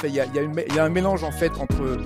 [0.00, 1.98] fait, il y a, y a une- il y a un mélange en fait entre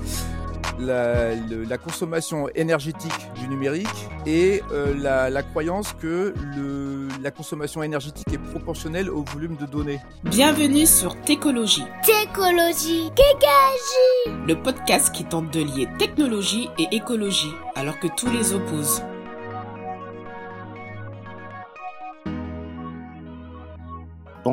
[0.78, 3.86] la, le- la consommation énergétique du numérique
[4.26, 9.66] et euh, la, la croyance que le, la consommation énergétique est proportionnelle au volume de
[9.66, 10.00] données.
[10.24, 14.44] Bienvenue sur Técologie, Técologie, Kékagie.
[14.48, 19.02] le podcast qui tente de lier technologie et écologie alors que tous les opposent.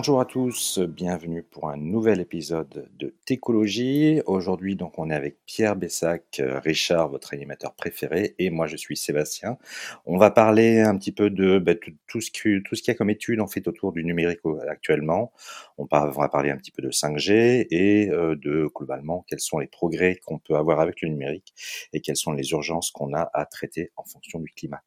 [0.02, 4.20] Bonjour à tous, bienvenue pour un nouvel épisode de Técologie.
[4.26, 8.78] Aujourd'hui, donc, on est avec Pierre Bessac, euh, Richard, votre animateur préféré, et moi, je
[8.78, 9.60] suis Sébastien.
[10.08, 11.74] On va parler un petit peu de bah,
[12.08, 15.34] tout, ce qu'il y a comme études en fait autour du numérique au- actuellement.
[15.78, 19.68] On, va parler un petit peu de 5G et euh, de globalement quels sont les
[19.68, 21.54] progrès qu'on peut avoir avec le numérique
[21.94, 24.82] et quelles sont les urgences qu'on a à traiter en fonction du climat.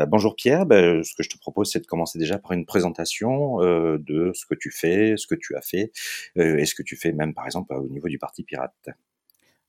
[0.00, 2.66] Euh, bonjour Pierre, Ben, ce que je te propose, c'est de commencer déjà par une
[2.66, 5.92] présentation euh, de ce que tu fais, ce que tu as fait,
[6.38, 8.88] euh, et ce que tu fais même par exemple au niveau du Parti Pirate?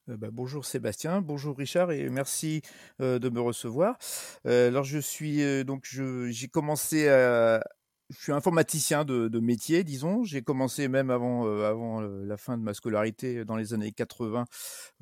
[0.09, 2.61] Euh, bah, bonjour Sébastien, bonjour Richard et merci
[3.01, 3.97] euh, de me recevoir.
[4.45, 5.85] Euh, alors je suis euh, donc
[6.29, 7.61] j'ai commencé à
[8.09, 10.23] je suis informaticien de, métier, disons.
[10.23, 13.91] J'ai commencé même avant, euh, avant euh, la fin de ma scolarité dans les années
[13.91, 14.45] 80,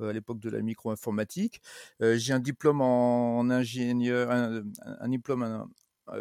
[0.00, 1.60] euh, à l'époque de la micro-informatique.
[2.02, 5.58] Euh, j'ai un diplôme en, ingénieur, un, un diplôme euh,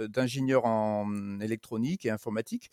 [0.10, 2.70] d'ingénieur en électronique et informatique.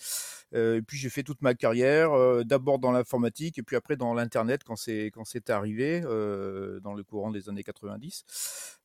[0.54, 3.96] Euh, et puis j'ai fait toute ma carrière, euh, d'abord dans l'informatique et puis après
[3.96, 8.24] dans l'internet quand c'est quand c'est arrivé euh, dans le courant des années 90.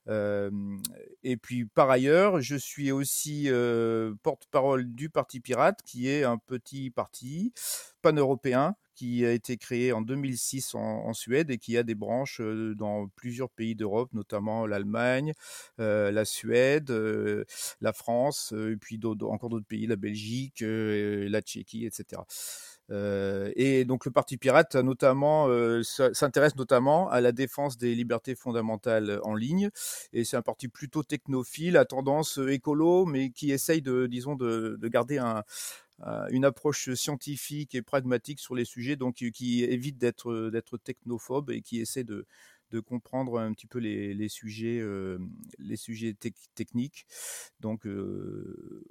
[0.10, 0.50] Euh,
[1.24, 6.38] et puis par ailleurs, je suis aussi euh, porte-parole du Parti Pirate, qui est un
[6.38, 7.54] petit parti
[8.02, 12.42] pan-européen qui a été créé en 2006 en, en Suède et qui a des branches
[12.42, 15.34] dans plusieurs pays d'Europe, notamment l'Allemagne,
[15.78, 16.92] la Suède,
[17.82, 22.22] la France, et puis encore d'autres pays, la Belgique, la Tchéquie, etc.
[22.90, 28.36] Euh, et donc le Parti Pirate notamment euh, s'intéresse notamment à la défense des libertés
[28.36, 29.70] fondamentales en ligne.
[30.14, 34.36] Et c'est un parti plutôt technophile, à tendance euh, écolo, mais qui essaye de, disons,
[34.36, 35.44] de, de garder un,
[36.30, 41.62] une approche scientifique et pragmatique sur les sujets, donc qui, évite d'être d'être technophobe et
[41.62, 42.26] qui essaie de
[42.72, 45.18] de comprendre un petit peu les, les sujets, euh,
[45.58, 47.08] les sujets tec- techniques.
[47.62, 48.84] Donc, euh,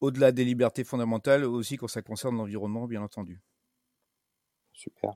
[0.00, 3.40] au-delà des libertés fondamentales, aussi quand ça concerne l'environnement, bien entendu.
[4.72, 5.14] Super.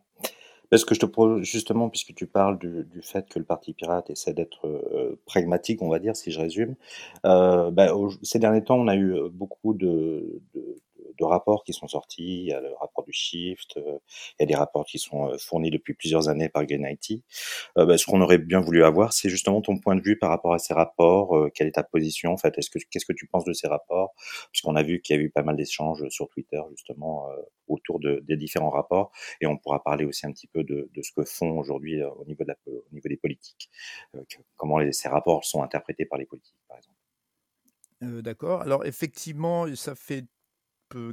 [0.70, 3.74] Parce que je te propose justement, puisque tu parles du, du fait que le Parti
[3.74, 6.76] Pirate essaie d'être euh, pragmatique, on va dire, si je résume,
[7.26, 10.76] euh, bah, ces derniers temps, on a eu beaucoup de, de,
[11.18, 12.42] de rapports qui sont sortis.
[12.42, 13.98] Il y a le rapport du Shift, euh,
[14.38, 17.22] il y a des rapports qui sont euh, fournis depuis plusieurs années par Green IT.
[17.78, 20.30] Euh, bah, ce qu'on aurait bien voulu avoir, c'est justement ton point de vue par
[20.30, 21.50] rapport à ces rapports.
[21.54, 22.56] quelle est ta position en fait?
[22.58, 24.14] Est-ce que qu'est-ce que tu penses de ces rapports?
[24.52, 27.28] Puisqu'on a vu qu'il y a eu pas mal d'échanges sur Twitter justement
[27.68, 31.12] autour de, des différents rapports, et on pourra parler aussi un petit peu de, ce
[31.12, 33.70] que font aujourd'hui au niveau des politiques,
[34.12, 36.98] que- comment ces rapports sont interprétés par les politiques, par exemple.
[38.02, 38.62] D'accord.
[38.62, 40.26] Alors effectivement, ça fait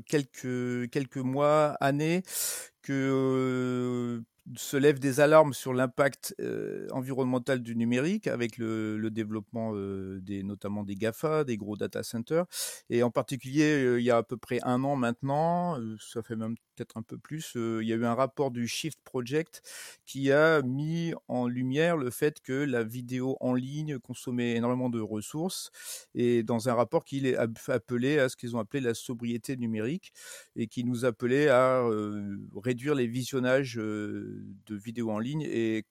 [0.06, 2.24] quelques, quelques mois, années,
[2.82, 4.22] que
[4.56, 10.44] se lèvent des alarmes sur l'impact euh, environnemental du numérique avec le, développement euh, des,
[10.44, 12.46] notamment des GAFA, des gros data centers.
[12.90, 16.36] Et en particulier, euh, il y a à peu près un an maintenant, ça fait
[16.36, 19.62] même peut-être un peu plus, il y a eu un rapport du Shift Project
[20.06, 25.02] qui a mis en lumière le fait que la vidéo en ligne consommait énormément de
[25.02, 25.72] ressources
[26.16, 29.58] et dans un rapport qu'il est app- appelé à ce qu'ils ont appelé la sobriété
[29.58, 30.14] numérique
[30.56, 31.84] et qui nous appelait à
[32.56, 33.78] réduire les visionnages
[34.66, 35.86] de vidéos en ligne et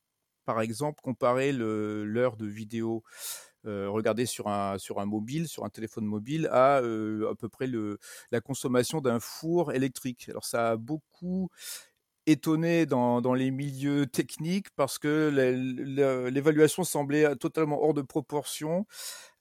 [0.44, 3.03] par exemple comparer l'heure de vidéo
[3.66, 7.48] euh, regardée sur un, sur un mobile, sur un téléphone mobile, à euh, à peu
[7.48, 7.98] près le,
[8.31, 10.28] la consommation d'un four électrique.
[10.28, 11.50] Alors ça a beaucoup
[12.26, 15.30] étonné dans, dans les milieux techniques parce que
[16.30, 18.86] l'évaluation semblait totalement hors de proportion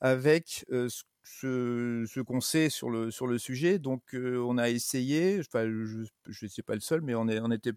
[0.01, 0.87] avec euh,
[1.23, 3.79] ce, ce- qu'on sait sur le, sur le sujet.
[3.79, 7.51] Donc on a essayé, enfin je ne suis pas le seul, mais on, est, on
[7.51, 7.73] était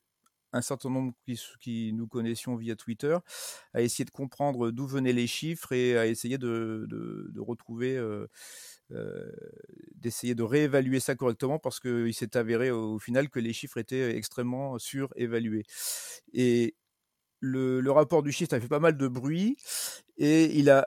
[0.53, 3.17] un certain nombre qui, qui nous connaissions via Twitter,
[3.75, 6.87] à essayer de comprendre d'où venaient les chiffres et à essayer de,
[7.39, 7.99] retrouver,
[9.95, 13.79] d'essayer de réévaluer ça correctement parce qu'il s'est avéré au, au final que les chiffres
[13.79, 15.65] étaient extrêmement surévalués.
[16.33, 16.75] Et
[17.41, 19.57] le, le rapport du chiffre a fait pas mal de bruit
[20.19, 20.87] et il a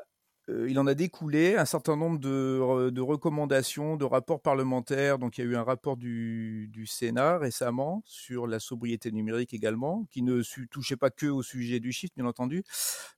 [0.50, 5.18] euh, il en a découlé un certain nombre de, re- de recommandations, de rapports parlementaires.
[5.18, 10.06] Donc, il y a eu un rapport du, Sénat récemment sur la sobriété numérique également,
[10.12, 12.63] qui ne touchait pas que au sujet du chiffre, bien entendu,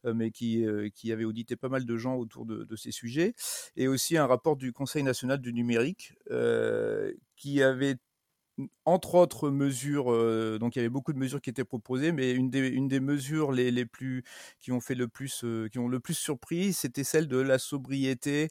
[0.06, 2.92] euh, mais qui, euh, qui avait audité pas mal de gens autour de, de ces
[2.92, 3.34] sujets.
[3.76, 6.14] Et aussi un rapport du Conseil national du numérique,
[7.36, 7.96] qui avait
[8.86, 12.32] entre autres mesures, euh, donc il y avait beaucoup de mesures qui étaient proposées, mais
[12.32, 14.24] une des, mesures les, plus
[14.60, 17.60] qui ont fait le plus, euh, qui ont le plus surpris, c'était celle de la
[17.60, 18.50] sobriété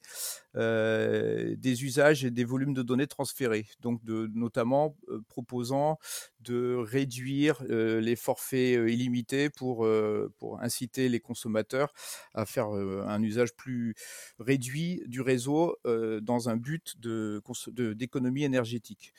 [0.57, 3.67] euh, des usages et des volumes de données transférés.
[3.81, 4.97] Donc, notamment
[5.29, 5.99] proposant
[6.41, 9.87] de réduire les forfaits illimités pour
[10.61, 11.93] inciter les consommateurs
[12.35, 13.95] à faire un usage plus
[14.39, 19.15] réduit du réseau dans un but d'économie énergétique.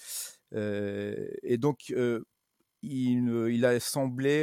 [0.55, 2.21] Euh, et donc, euh,
[2.81, 3.65] il, il,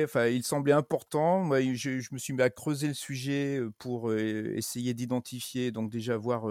[0.05, 1.41] enfin, il semblait important.
[1.41, 6.47] Moi, je, me suis mis à creuser le sujet pour essayer d'identifier, donc déjà voir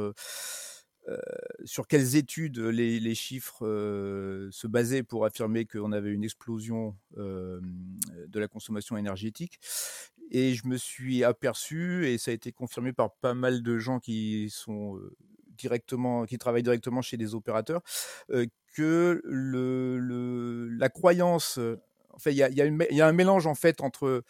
[1.07, 1.17] euh,
[1.65, 7.59] sur quelles études les, chiffres euh, se basaient pour affirmer qu'on avait une explosion euh,
[8.27, 9.59] de la consommation énergétique.
[10.29, 13.99] Et je me suis aperçu, et ça a été confirmé par pas mal de gens
[13.99, 14.99] qui sont
[15.57, 17.81] directement, qui travaillent directement chez des opérateurs,
[18.75, 21.59] que le, la croyance,
[22.09, 24.23] en fait, il y a, un mélange en fait entre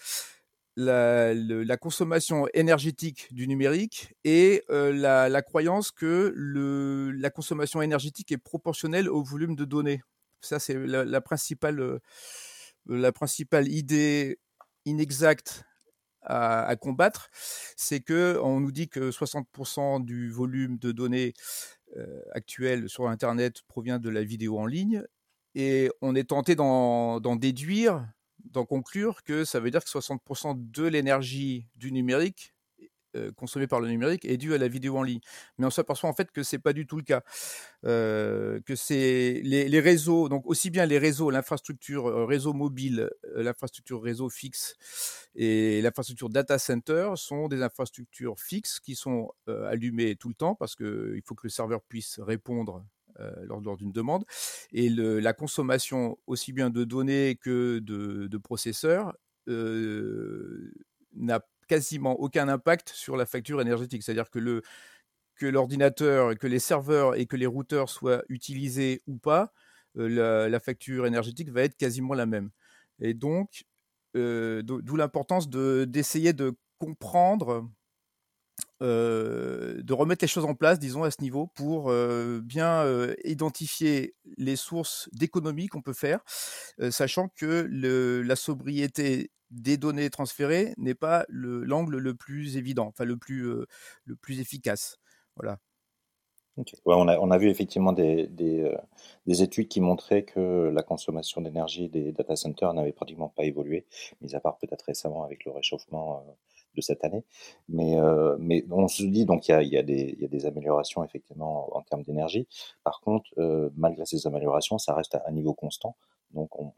[0.75, 8.37] la, consommation énergétique du numérique et euh, la, croyance que le, la consommation énergétique est
[8.37, 10.01] proportionnelle au volume de données.
[10.41, 11.99] Ça, c'est la, principale,
[12.87, 14.39] la principale idée
[14.85, 15.65] inexacte
[16.23, 17.29] à, combattre.
[17.75, 21.33] C'est que on nous dit que 60% du volume de données
[21.97, 25.03] euh, actuel sur Internet provient de la vidéo en ligne.
[25.55, 28.07] Et on est tenté d'en déduire,
[28.45, 32.53] d'en conclure que ça veut dire que 60% de l'énergie du numérique
[33.15, 35.21] euh, consommée par le numérique est due à la vidéo en ligne.
[35.57, 37.21] Mais on s'aperçoit en fait que c'est pas du tout le cas.
[37.85, 43.09] Euh, que c'est les, les, réseaux, donc aussi bien les réseaux, l'infrastructure euh, réseau mobile,
[43.35, 44.75] euh, l'infrastructure réseau fixe
[45.33, 50.53] et l'infrastructure data center sont des infrastructures fixes qui sont euh, allumées tout le temps
[50.53, 52.85] parce que il faut que le serveur puisse répondre
[53.43, 54.25] lors, lors d'une demande.
[54.71, 59.13] Et la consommation aussi bien de données que de, processeurs
[59.47, 61.39] n'a
[61.71, 64.03] quasiment aucun impact sur la facture énergétique.
[64.03, 64.61] C'est-à-dire que le
[65.35, 69.53] que l'ordinateur, que les serveurs et que les routeurs soient utilisés ou pas,
[69.97, 72.49] euh, la, facture énergétique va être quasiment la même.
[72.99, 73.63] Et donc,
[74.17, 77.69] euh, d'où l'importance d'essayer de, comprendre,
[78.81, 81.93] euh, de remettre les choses en place, disons, à ce niveau, pour
[82.41, 82.85] bien
[83.23, 86.19] identifier les sources d'économie qu'on peut faire,
[86.89, 93.03] sachant que le, la sobriété des données transférées n'est pas l'angle le, plus évident, enfin
[93.03, 93.65] le plus, euh,
[94.05, 94.97] le plus efficace.
[95.35, 95.59] Voilà.
[96.85, 98.77] On, a, on a vu effectivement des, euh,
[99.25, 103.85] des études qui montraient que la consommation d'énergie des data centers n'avait pratiquement pas évolué,
[104.19, 106.31] mis à part peut-être récemment avec le réchauffement euh,
[106.75, 107.23] de cette année.
[107.67, 107.97] Mais,
[108.39, 111.81] mais on se dit donc il y a, y, y a des améliorations effectivement en,
[111.81, 112.47] termes d'énergie.
[112.85, 113.29] Par contre,
[113.75, 115.97] malgré ces améliorations, ça reste à un niveau constant.
[116.33, 116.71] Donc on,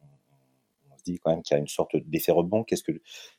[1.04, 2.64] dit quand même qu'il y a une sorte d'effet rebond.
[2.64, 2.92] Qu'est-ce que,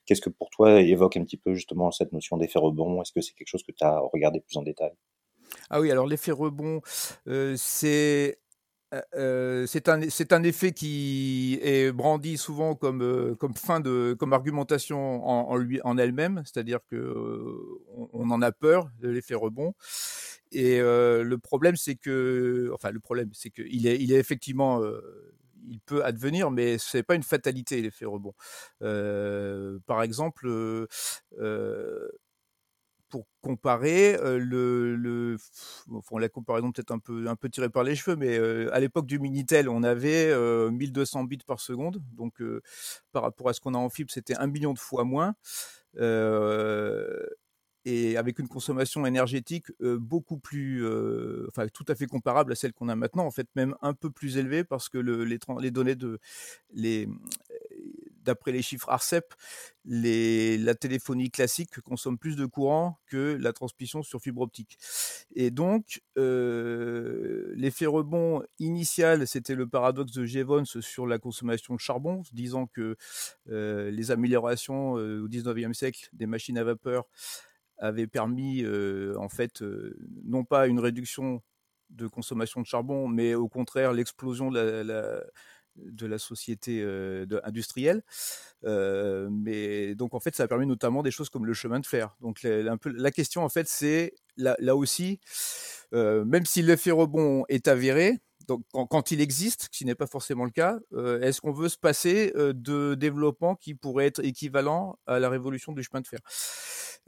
[0.07, 3.03] qu'est-ce que pour toi évoque un petit peu justement cette notion d'effet rebond?
[3.03, 4.93] Est-ce que c'est quelque chose que tu as regardé plus en détail?
[5.71, 6.81] Ah oui, alors l'effet rebond,
[7.29, 8.39] euh, c'est
[9.15, 15.27] euh, c'est un, effet qui est brandi souvent comme, euh, comme fin de, comme argumentation
[15.27, 19.75] en, lui, en elle-même, c'est-à-dire que euh, on, on, en a peur de l'effet rebond.
[20.53, 24.81] Et euh, le problème, c'est que, enfin, le problème, c'est qu'il est, il est effectivement
[25.69, 28.35] il peut advenir, mais c'est pas une fatalité l'effet rebond.
[28.83, 32.09] Euh, par exemple, euh,
[33.11, 35.37] pour comparer le, le
[36.19, 39.07] la comparaison peut-être un peu un peu tirée par les cheveux, mais euh, à l'époque
[39.07, 40.35] du Minitel, on avait
[40.71, 42.43] 1200 bits par seconde, donc
[43.13, 45.35] par rapport à ce qu'on a en fibre, c'était un million de fois moins.
[45.99, 47.25] Euh,
[47.85, 50.87] et avec une consommation énergétique beaucoup plus,
[51.49, 54.11] enfin tout à fait comparable à celle qu'on a maintenant, en fait même un peu
[54.11, 55.39] plus élevée parce que le, les,
[55.71, 56.19] données de,
[58.25, 59.35] d'après les chiffres Arcep,
[59.85, 64.79] la téléphonie classique consomme plus de courant que la transmission sur fibre optique.
[65.35, 72.23] Et donc l'effet rebond initial, c'était le paradoxe de Jevons sur la consommation de charbon,
[72.33, 72.97] disant que
[73.47, 77.07] les améliorations au 19e siècle des machines à vapeur
[77.79, 81.43] avait permis euh, en fait euh, non pas une réduction
[81.91, 85.23] de consommation de charbon, mais au contraire l'explosion de la,
[85.77, 88.03] de la société euh, industrielle.
[88.63, 92.17] Mais donc en fait, ça a permis notamment des choses comme le chemin de fer.
[92.21, 95.21] Donc la, un peu, la question en fait, c'est là, là, aussi,
[95.93, 100.45] même si l'effet rebond est avéré, donc quand, il existe, ce qui n'est pas forcément
[100.45, 100.79] le cas,
[101.23, 105.83] est-ce qu'on veut se passer de développement qui pourrait être équivalent à la révolution du
[105.83, 106.21] chemin de fer?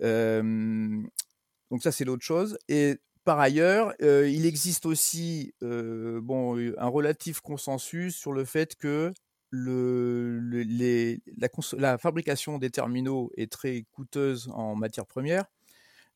[0.00, 2.58] Donc ça, c'est l'autre chose.
[2.68, 9.12] Et par ailleurs, il existe aussi un relatif consensus sur le fait que
[9.52, 11.48] la,
[11.78, 15.44] la, fabrication des terminaux est très coûteuse en matière première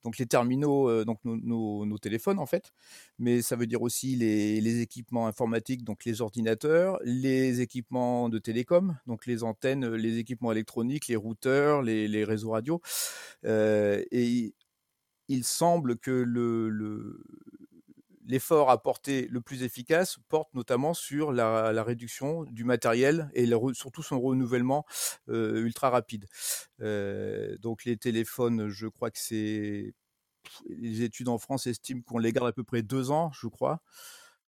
[0.04, 2.72] donc les terminaux, euh, donc nos, téléphones en fait,
[3.18, 8.96] mais ça veut dire aussi les, équipements informatiques, donc les ordinateurs, les équipements de télécom,
[9.06, 12.80] donc les antennes, les équipements électroniques, les routeurs, les, réseaux radio.
[13.44, 14.54] Euh, et
[15.28, 17.22] il semble que le,
[18.26, 24.20] l'effort apporté le plus efficace porte notamment sur la, réduction du matériel et surtout son
[24.20, 24.84] renouvellement
[25.28, 26.26] ultra rapide.
[26.78, 29.94] Donc les téléphones, je crois que c'est
[30.68, 33.82] les études en France estiment qu'on les garde à peu près deux ans, je crois.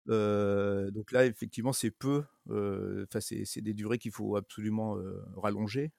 [0.08, 2.24] Donc là, effectivement, c'est peu.
[2.50, 4.98] Enfin, c'est des durées qu'il faut absolument
[5.36, 5.92] rallonger.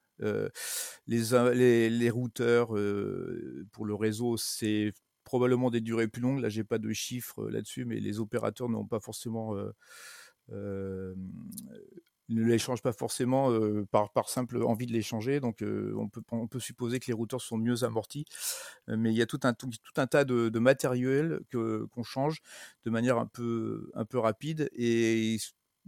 [1.07, 2.69] les, routeurs
[3.73, 4.93] pour le réseau, c'est
[5.29, 6.41] probablement des durées plus longues.
[6.41, 9.55] Là, j'ai pas de chiffres là-dessus, mais les opérateurs n'ont pas forcément
[12.31, 13.51] ne les change pas forcément
[13.91, 15.41] par, par simple envie de les changer.
[15.41, 18.27] Donc on, peut, on peut supposer que les routeurs sont mieux amortis.
[18.87, 22.41] mais il y a tout un, tout, un tas de, de matériel qu'on change
[22.85, 24.69] de manière un peu, un peu rapide.
[24.75, 25.39] Et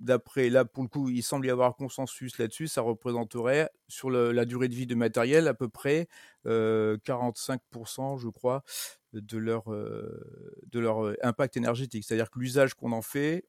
[0.01, 2.67] d'après là, pour le coup, il semble y avoir consensus là-dessus.
[2.69, 6.09] Ça représenterait sur la durée de vie du matériel à peu près
[6.47, 8.65] 45%, je crois,
[9.13, 12.05] de leur, de leur impact énergétique.
[12.05, 13.45] C'est-à-dire que l'usage qu'on en fait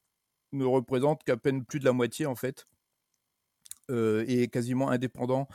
[0.52, 2.68] ne représente qu'à peine plus de la moitié en fait
[3.90, 5.48] est quasiment indépendant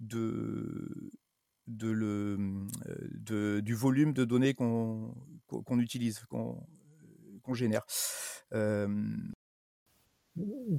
[0.00, 1.10] de,
[1.66, 1.92] de
[3.12, 5.14] de, du volume de données qu'on
[5.78, 7.86] utilise, qu'on génère.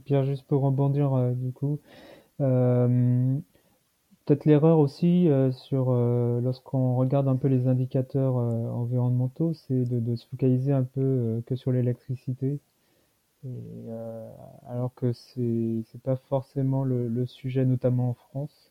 [0.05, 1.79] Pierre, juste pour rebondir du coup,
[2.38, 3.43] peut-être
[4.45, 10.83] l'erreur aussi sur lorsqu'on regarde un peu les indicateurs environnementaux, c'est de, se focaliser un
[10.83, 12.60] peu que sur l'électricité.
[13.45, 14.29] Euh,
[14.67, 18.69] alors que c'est pas forcément le, sujet, notamment en France.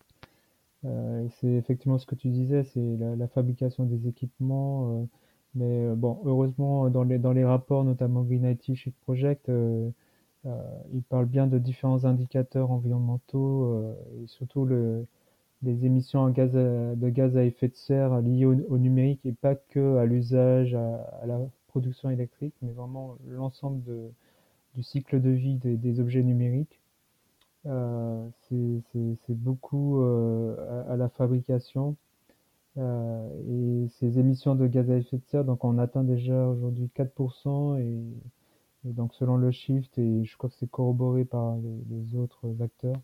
[0.85, 5.03] Euh, c'est effectivement ce que tu disais, c'est la, fabrication des équipements.
[5.03, 5.05] Euh,
[5.55, 9.51] mais euh, bon, heureusement, dans les rapports, notamment Green IT Project,
[10.47, 15.07] euh, ils parlent bien de différents indicateurs environnementaux et surtout le
[15.63, 20.05] les émissions de gaz à effet de serre liées au, numérique et pas que à
[20.05, 23.81] l'usage, à, la production électrique, mais vraiment l'ensemble
[24.75, 26.81] du cycle de vie des, des objets numériques.
[27.67, 31.97] Euh, c'est beaucoup euh, à, à, la fabrication
[32.77, 36.91] euh, et ces émissions de gaz à effet de serre, donc on atteint déjà aujourd'hui
[36.97, 38.03] 4% et, et,
[38.85, 41.57] donc selon le shift et je crois que c'est corroboré par
[41.91, 43.01] les, autres acteurs,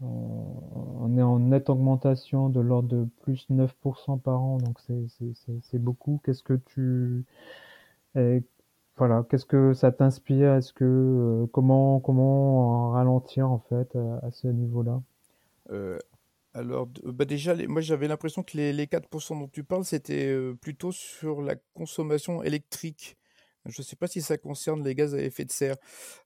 [0.00, 6.20] on, est en nette augmentation de l'ordre de plus 9% par an, donc c'est beaucoup.
[6.24, 7.24] Qu'est-ce que tu
[8.98, 10.54] voilà, qu'est-ce que ça t'inspire?
[10.54, 15.00] Est-ce que euh, comment comment ralentir en fait à, ce niveau-là?
[15.70, 15.98] Euh,
[16.52, 20.26] Alors, bah déjà, les, moi j'avais l'impression que les, les 4% dont tu parles, c'était
[20.26, 23.17] euh, plutôt sur la consommation électrique.
[23.68, 25.76] Je ne sais pas si ça concerne les gaz à effet de serre,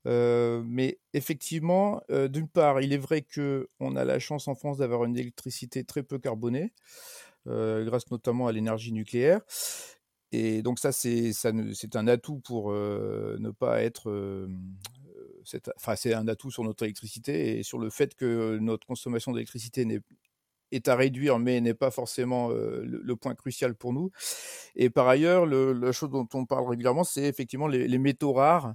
[0.06, 4.54] euh, mais effectivement, euh, d'une part, il est vrai que on a la chance en
[4.54, 6.72] France d'avoir une électricité très peu carbonée,
[7.48, 9.40] euh, grâce notamment à l'énergie nucléaire.
[10.32, 11.34] Et donc ça, c'est
[11.94, 14.48] un atout pour ne pas être...
[15.76, 19.84] Enfin, c'est un atout sur notre électricité et sur le fait que notre consommation d'électricité
[20.72, 24.10] est à réduire, mais n'est pas forcément euh, le, point crucial pour nous.
[24.74, 28.32] Et par ailleurs, le, la chose dont on parle régulièrement, c'est effectivement les, les, métaux
[28.32, 28.74] rares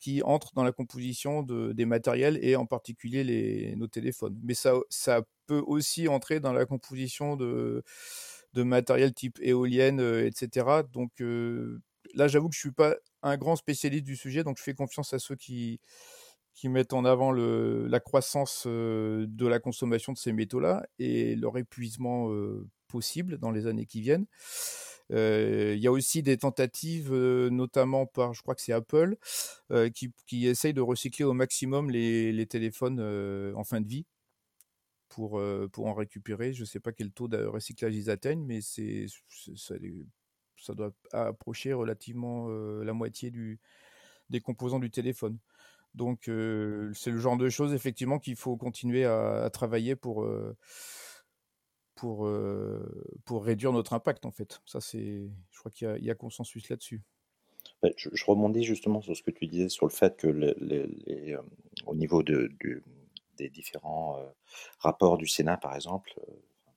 [0.00, 4.38] qui entrent dans la composition de, des matériels et en particulier les, nos téléphones.
[4.42, 7.82] Mais ça, ça peut aussi entrer dans la composition de
[8.56, 10.66] de matériel type éolienne, euh, etc.
[10.92, 11.80] Donc euh,
[12.14, 15.12] là, j'avoue que je suis pas un grand spécialiste du sujet, donc je fais confiance
[15.12, 15.80] à ceux qui,
[16.56, 21.56] qui mettent en avant la croissance euh, de la consommation de ces métaux-là et leur
[21.58, 22.28] épuisement
[22.88, 24.26] possible dans les années qui viennent.
[25.10, 29.16] Il euh, y a aussi des tentatives, euh, notamment par, je crois que c'est Apple,
[29.70, 33.00] euh, qui, qui essaye de recycler au maximum les, téléphones
[33.54, 34.04] en fin de vie
[35.08, 36.52] pour, euh, pour en récupérer.
[36.52, 39.06] Je ne sais pas quel taux de recyclage ils atteignent, mais c'est,
[39.56, 43.32] ça, doit approcher relativement euh, la moitié
[44.28, 45.38] des composants du téléphone.
[45.96, 50.28] Donc c'est le genre de choses effectivement qu'il faut continuer à, travailler pour,
[51.94, 52.30] pour,
[53.24, 54.60] pour réduire notre impact en fait.
[54.66, 57.02] Ça c'est, je crois qu'il y, a consensus là-dessus.
[57.96, 60.54] Je, je, rebondis justement sur ce que tu disais sur le fait que
[61.86, 62.52] au niveau de,
[63.38, 64.18] des différents
[64.78, 66.14] rapports du Sénat, par exemple,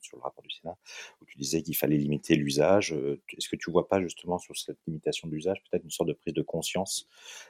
[0.01, 0.77] sur le rapport du Sénat,
[1.21, 2.93] où tu disais qu'il fallait limiter l'usage.
[3.37, 6.13] Est-ce que tu vois pas justement sur cette limitation de l'usage peut-être une sorte de
[6.13, 7.07] prise de conscience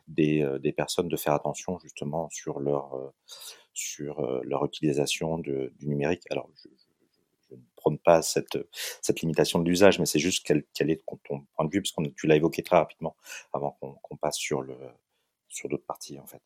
[0.07, 3.13] des, des personnes de faire attention justement sur leur,
[3.73, 6.23] sur leur utilisation du numérique?
[6.29, 8.57] Alors, je, ne prône pas cette,
[9.01, 11.17] cette limitation de l'usage, mais c'est juste quel, quel, est ton
[11.55, 13.15] point de vue, puisque tu l'as évoqué très rapidement
[13.53, 14.65] avant qu'on passe sur,
[15.49, 16.41] sur d'autres parties en fait.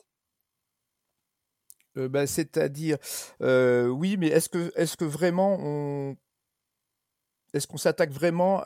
[1.98, 2.98] Euh, bah, C'est-à-dire,
[3.42, 6.16] euh, oui, mais est-ce que, est que vraiment on.
[7.54, 8.64] Est-ce qu'on s'attaque vraiment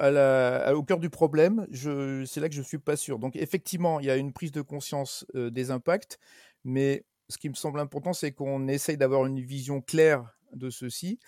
[0.74, 1.68] au cœur du problème?
[1.74, 3.20] C'est là que je ne suis pas sûr.
[3.20, 6.20] Donc, effectivement, il y a une prise de conscience euh, des impacts,
[6.64, 11.20] mais ce qui me semble important, c'est qu'on essaye d'avoir une vision claire de ceci.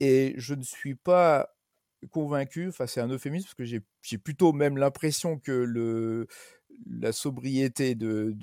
[0.00, 1.48] Et je ne suis pas
[2.10, 6.26] convaincu, enfin c'est un euphémisme, parce que j'ai plutôt même l'impression que le,
[6.84, 8.36] la sobriété de,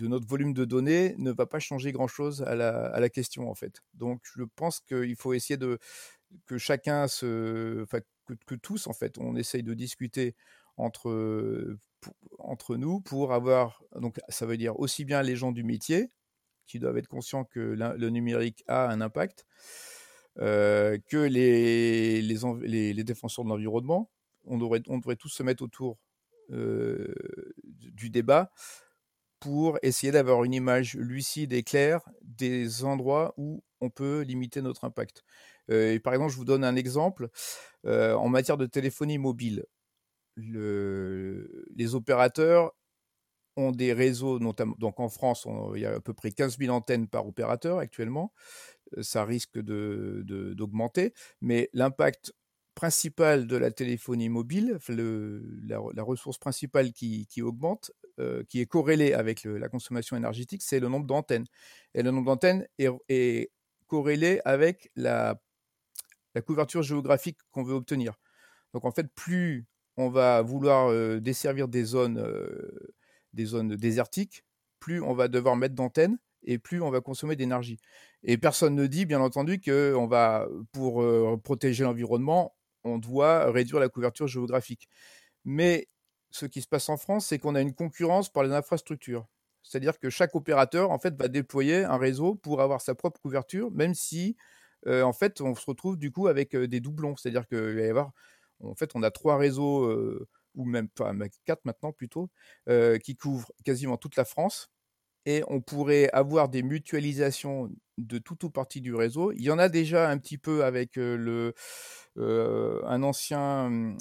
[0.00, 3.54] notre volume de données ne va pas changer grand-chose à la, à la, question en
[3.54, 3.82] fait.
[3.94, 5.78] Donc je pense qu'il faut essayer de
[6.46, 8.00] que chacun se, enfin
[8.46, 10.34] que, tous en fait, on essaye de discuter
[10.76, 11.76] entre
[12.76, 16.10] nous pour avoir donc ça veut dire aussi bien les gens du métier
[16.66, 19.46] qui doivent être conscients que le numérique a un impact,
[20.38, 22.22] euh, que les,
[23.04, 24.10] défenseurs de l'environnement.
[24.44, 24.80] On devrait,
[25.16, 25.98] tous se mettre autour
[26.52, 28.50] du débat
[29.40, 34.84] pour essayer d'avoir une image lucide et claire des endroits où on peut limiter notre
[34.84, 35.24] impact.
[35.70, 37.28] Euh, par exemple, je vous donne un exemple.
[37.84, 39.64] en matière de téléphonie mobile,
[40.36, 42.72] le, les opérateurs
[43.56, 46.74] ont des réseaux, notamment, donc en France, il y a à peu près 15 000
[46.74, 48.32] antennes par opérateur actuellement
[49.00, 51.08] ça risque d'augmenter.
[51.10, 52.34] De, mais l'impact
[52.74, 59.12] principal de la téléphonie mobile, le, la, ressource principale qui, augmente, euh, qui est corrélée
[59.12, 61.46] avec la consommation énergétique, c'est le nombre d'antennes.
[61.94, 63.50] Et le nombre d'antennes est,
[63.86, 65.38] corrélé avec la,
[66.46, 68.14] couverture géographique qu'on veut obtenir.
[68.72, 69.66] Donc en fait, plus
[69.98, 72.94] on va vouloir euh, desservir des zones, euh,
[73.34, 74.44] des zones désertiques,
[74.80, 77.78] plus on va devoir mettre d'antennes et plus on va consommer d'énergie.
[78.22, 81.04] Et personne ne dit, bien entendu, que on va, pour
[81.42, 84.88] protéger l'environnement, on doit réduire la couverture géographique.
[85.44, 85.88] Mais
[86.30, 89.26] ce qui se passe en France, c'est qu'on a une concurrence par les infrastructures.
[89.62, 93.70] C'est-à-dire que chaque opérateur, en fait, va déployer un réseau pour avoir sa propre couverture,
[93.70, 94.36] même si,
[94.86, 97.16] euh, en fait, on se retrouve du coup avec euh, des doublons.
[97.16, 98.12] C'est-à-dire qu'il va y avoir,
[98.60, 99.90] en fait, on a trois réseaux,
[100.54, 101.12] ou même pas,
[101.44, 102.30] quatre maintenant plutôt,
[103.02, 104.70] qui couvrent quasiment toute la France
[105.26, 109.32] et on pourrait avoir des mutualisations de tout ou partie du réseau.
[109.32, 111.54] Il y en a déjà un petit peu avec le,
[112.16, 113.96] un, ancien,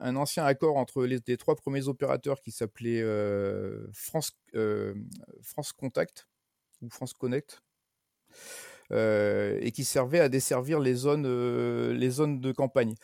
[0.00, 3.02] un ancien accord entre les, trois premiers opérateurs qui s'appelait
[3.92, 4.32] France,
[5.42, 6.28] France Contact
[6.82, 7.62] ou France Connect.
[8.90, 12.94] et qui servait à desservir les zones, les zones de campagne.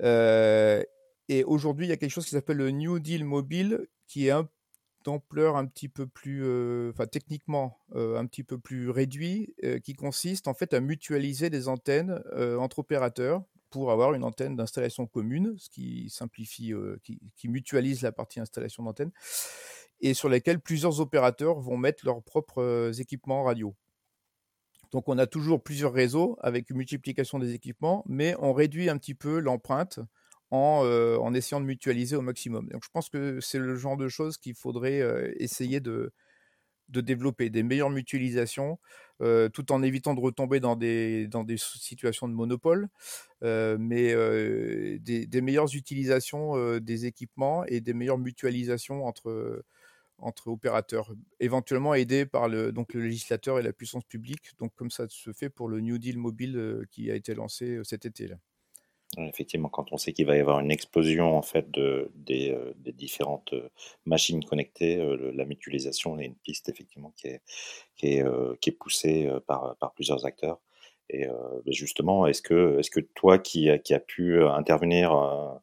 [0.00, 4.32] et aujourd'hui, il y a quelque chose qui s'appelle le New Deal mobile, qui est
[4.32, 4.48] un
[5.04, 9.78] d'ampleur un petit peu plus, euh, enfin techniquement euh, un petit peu plus réduit, euh,
[9.78, 12.22] qui consiste en fait à mutualiser des antennes
[12.58, 18.12] entre opérateurs pour avoir une antenne d'installation commune, ce qui simplifie, qui, qui, mutualise la
[18.12, 19.10] partie installation d'antenne,
[20.00, 23.74] et sur laquelle plusieurs opérateurs vont mettre leurs propres équipements radio.
[24.90, 28.98] Donc on a toujours plusieurs réseaux avec une multiplication des équipements, mais on réduit un
[28.98, 30.00] petit peu l'empreinte
[30.52, 32.68] euh, en, essayant de mutualiser au maximum.
[32.68, 36.12] Donc je pense que c'est le genre de choses qu'il faudrait euh, essayer de,
[36.88, 38.78] développer, des meilleures mutualisations,
[39.22, 42.88] euh, tout en évitant de retomber dans des, situations de monopole,
[43.40, 44.14] mais
[44.98, 49.64] des, meilleures utilisations des équipements et des meilleures mutualisations entre,
[50.18, 54.90] entre opérateurs, éventuellement aidés par le, donc le législateur et la puissance publique, donc comme
[54.90, 58.28] ça se fait pour le New Deal mobile qui a été lancé cet été.
[58.28, 58.36] Là.
[59.18, 62.72] Effectivement, quand on sait qu'il va y avoir une explosion en fait de, des, euh,
[62.76, 63.68] des différentes euh,
[64.06, 67.42] machines connectées, euh, la mutualisation est une piste effectivement qui est,
[67.96, 68.24] qui est,
[68.60, 70.60] qui est poussée par, par plusieurs acteurs.
[71.10, 75.60] Et ben, justement, est-ce que, est-ce que toi qui, qui as pu intervenir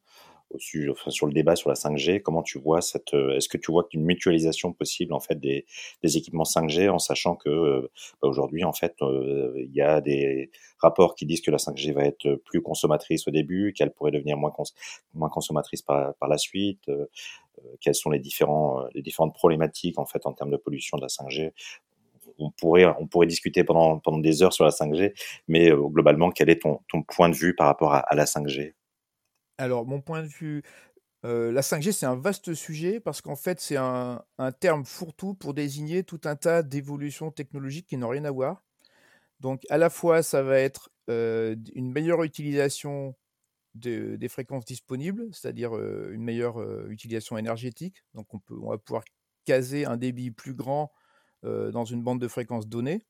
[0.58, 3.86] sur le débat sur la 5G, comment tu vois cette, euh, est-ce que tu vois
[3.92, 5.64] une mutualisation possible en fait des,
[6.02, 10.50] équipements 5G en sachant que euh, bah, aujourd'hui en fait euh, il y a des
[10.78, 14.36] rapports qui disent que la 5G va être plus consommatrice au début, qu'elle pourrait devenir
[14.36, 14.64] moins, cons
[15.14, 16.90] moins consommatrice par, la suite,
[17.80, 21.52] quelles sont les différentes problématiques en fait en termes de pollution de la 5G
[22.38, 25.12] on pourrait, discuter pendant, des heures sur la 5G,
[25.46, 28.72] mais globalement, quel est ton, point de vue par rapport à la 5G
[29.60, 30.62] alors, mon point de vue,
[31.22, 34.24] la 5G, c'est un vaste sujet parce qu'en fait, c'est un,
[34.58, 38.64] terme fourre-tout pour désigner tout un tas d'évolutions technologiques qui n'ont rien à voir.
[39.40, 43.14] Donc, à la fois, ça va être une meilleure utilisation
[43.74, 48.02] des fréquences disponibles, c'est-à-dire une meilleure utilisation énergétique.
[48.14, 49.04] Donc on, peut, on va pouvoir
[49.44, 50.90] caser un débit plus grand
[51.42, 53.06] dans une bande de fréquences donnée.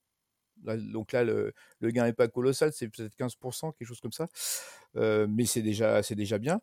[0.65, 4.29] Donc là, le, gain n'est pas colossal, c'est peut-être 15%, quelque chose comme ça.
[4.95, 6.61] mais c'est déjà, déjà bien.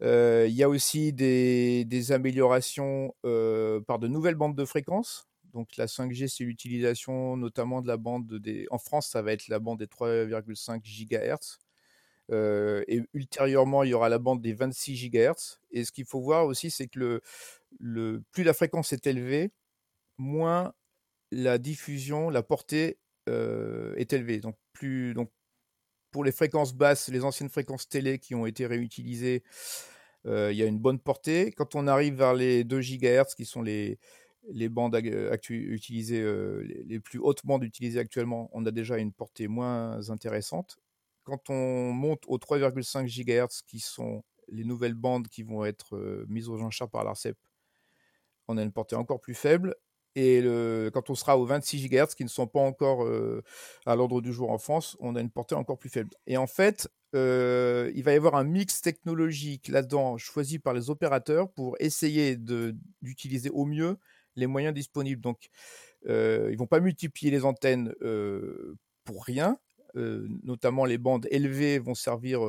[0.00, 5.26] Il y a aussi des, améliorations par de nouvelles bandes de fréquences.
[5.52, 8.66] Donc la 5G, c'est l'utilisation notamment de la bande des...
[8.70, 11.58] En France, ça va être la bande des 3,5 GHz.
[12.86, 15.60] et ultérieurement, il y aura la bande des 26 GHz.
[15.72, 17.20] Et ce qu'il faut voir aussi, c'est que
[17.78, 19.50] le, plus la fréquence est élevée,
[20.18, 20.72] moins
[21.30, 22.98] la diffusion, la portée
[23.96, 24.40] est élevée.
[24.40, 25.30] Donc, plus, donc,
[26.10, 29.42] pour les fréquences basses, les anciennes fréquences télé qui ont été réutilisées,
[30.24, 31.52] il y a une bonne portée.
[31.52, 33.98] Quand on arrive vers les 2 GHz, qui sont les,
[34.48, 34.98] les bandes
[35.48, 36.22] utilisées,
[36.86, 40.78] les, plus hautes bandes utilisées actuellement, on a déjà une portée moins intéressante.
[41.24, 46.48] Quand on monte aux 3,5 GHz, qui sont les nouvelles bandes qui vont être mises
[46.48, 47.36] aux enchères par l'ARCEP,
[48.48, 49.76] on a une portée encore plus faible.
[50.16, 50.42] Et
[50.92, 53.06] quand on sera aux 26 GHz, qui ne sont pas encore
[53.86, 56.10] à l'ordre du jour en France, on a une portée encore plus faible.
[56.26, 61.50] Et en fait, il va y avoir un mix technologique là-dedans choisi par les opérateurs
[61.52, 63.98] pour essayer d'utiliser au mieux
[64.36, 65.20] les moyens disponibles.
[65.20, 65.48] Donc,
[66.08, 67.92] euh, ils vont pas multiplier les antennes
[69.04, 69.58] pour rien.
[69.94, 72.40] Notamment les bandes élevées vont servir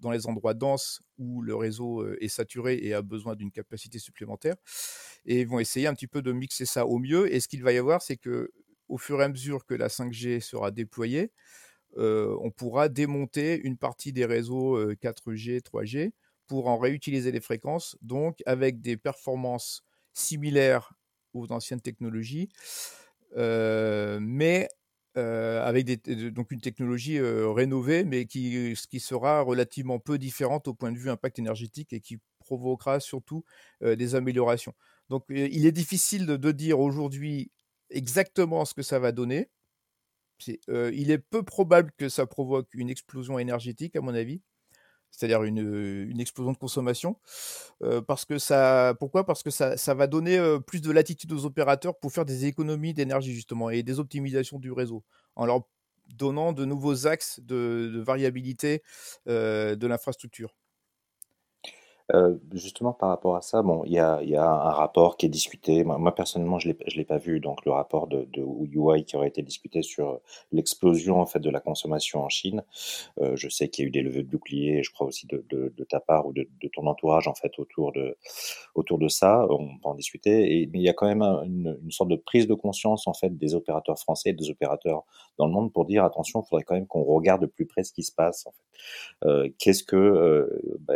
[0.00, 4.56] dans les endroits denses où le réseau est saturé et a besoin d'une capacité supplémentaire.
[5.24, 7.32] Et ils vont essayer un petit peu de mixer ça au mieux.
[7.34, 8.52] Et ce qu'il va y avoir, c'est que
[8.88, 11.32] au fur et à mesure que la 5G sera déployée,
[11.96, 16.12] on pourra démonter une partie des réseaux 4G, 3G
[16.46, 20.92] pour en réutiliser les fréquences, donc avec des performances similaires
[21.34, 22.48] aux anciennes technologies,
[23.34, 24.68] mais
[25.16, 30.92] avec des, donc une technologie rénovée, mais qui, qui sera relativement peu différente au point
[30.92, 33.44] de vue impact énergétique et qui provoquera surtout
[33.80, 34.74] des améliorations.
[35.08, 37.50] Donc il est difficile de dire aujourd'hui
[37.90, 39.48] exactement ce que ça va donner.
[40.46, 44.42] il est peu probable que ça provoque une explosion énergétique, à mon avis
[45.16, 45.58] c'est-à-dire une,
[46.10, 47.16] une, explosion de consommation.
[48.06, 49.24] Parce que ça, pourquoi?
[49.24, 53.34] Parce que ça, va donner plus de latitude aux opérateurs pour faire des économies d'énergie
[53.34, 55.62] justement et des optimisations du réseau, en leur
[56.14, 58.82] donnant de nouveaux axes de, variabilité
[59.26, 60.54] de l'infrastructure.
[62.14, 65.26] Euh, justement, par rapport à ça, bon, il y a, y a un rapport qui
[65.26, 65.82] est discuté.
[65.82, 67.40] Moi, personnellement, je je l'ai pas vu.
[67.40, 70.20] Donc, le rapport de, de UI qui aurait été discuté sur
[70.52, 72.62] l'explosion en fait de la consommation en Chine.
[73.20, 75.44] Euh, je sais qu'il y a eu des levées de boucliers, je crois aussi de,
[75.88, 78.16] ta part ou de, ton entourage en fait autour de
[78.74, 79.46] autour de ça.
[79.50, 80.68] On va en discuter.
[80.72, 83.54] Mais il y a quand même une, sorte de prise de conscience en fait des
[83.54, 85.04] opérateurs français et des opérateurs
[85.38, 87.84] dans le monde pour dire attention, il faudrait quand même qu'on regarde de plus près
[87.84, 88.46] ce qui se passe.
[88.46, 89.28] En fait.
[89.28, 90.48] euh, qu'est-ce que,
[90.80, 90.94] bah,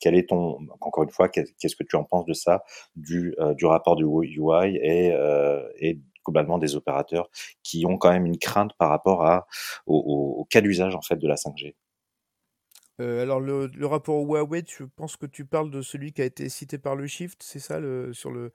[0.00, 2.64] quel est encore une fois, qu'est-ce que tu en penses de ça,
[2.96, 7.30] du, euh, rapport du UI et, euh, et globalement des opérateurs
[7.62, 9.46] qui ont quand même une crainte par rapport
[9.86, 11.74] au, cas d'usage en fait de la 5G
[13.00, 16.48] euh, alors le, rapport Huawei, je pense que tu parles de celui qui a été
[16.50, 18.52] cité par le Shift, c'est ça le, sur le,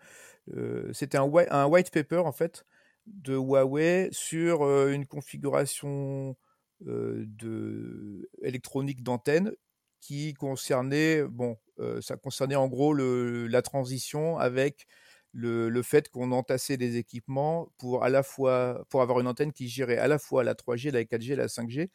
[0.93, 2.63] c'était un, un, white paper en fait
[3.07, 6.37] de Huawei sur une configuration
[6.81, 9.51] de électronique d'antenne
[9.99, 14.87] qui concernait, bon, euh, ça concernait en gros le, la transition avec
[15.33, 19.53] le, le fait qu'on entassait des équipements pour à la fois pour avoir une antenne
[19.53, 21.89] qui gérait à la fois la 3G, la 4G, la 5G.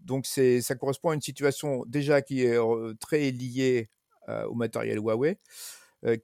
[0.00, 3.88] Donc ça correspond à une situation déjà qui est euh, très liée
[4.28, 5.38] euh, au matériel Huawei,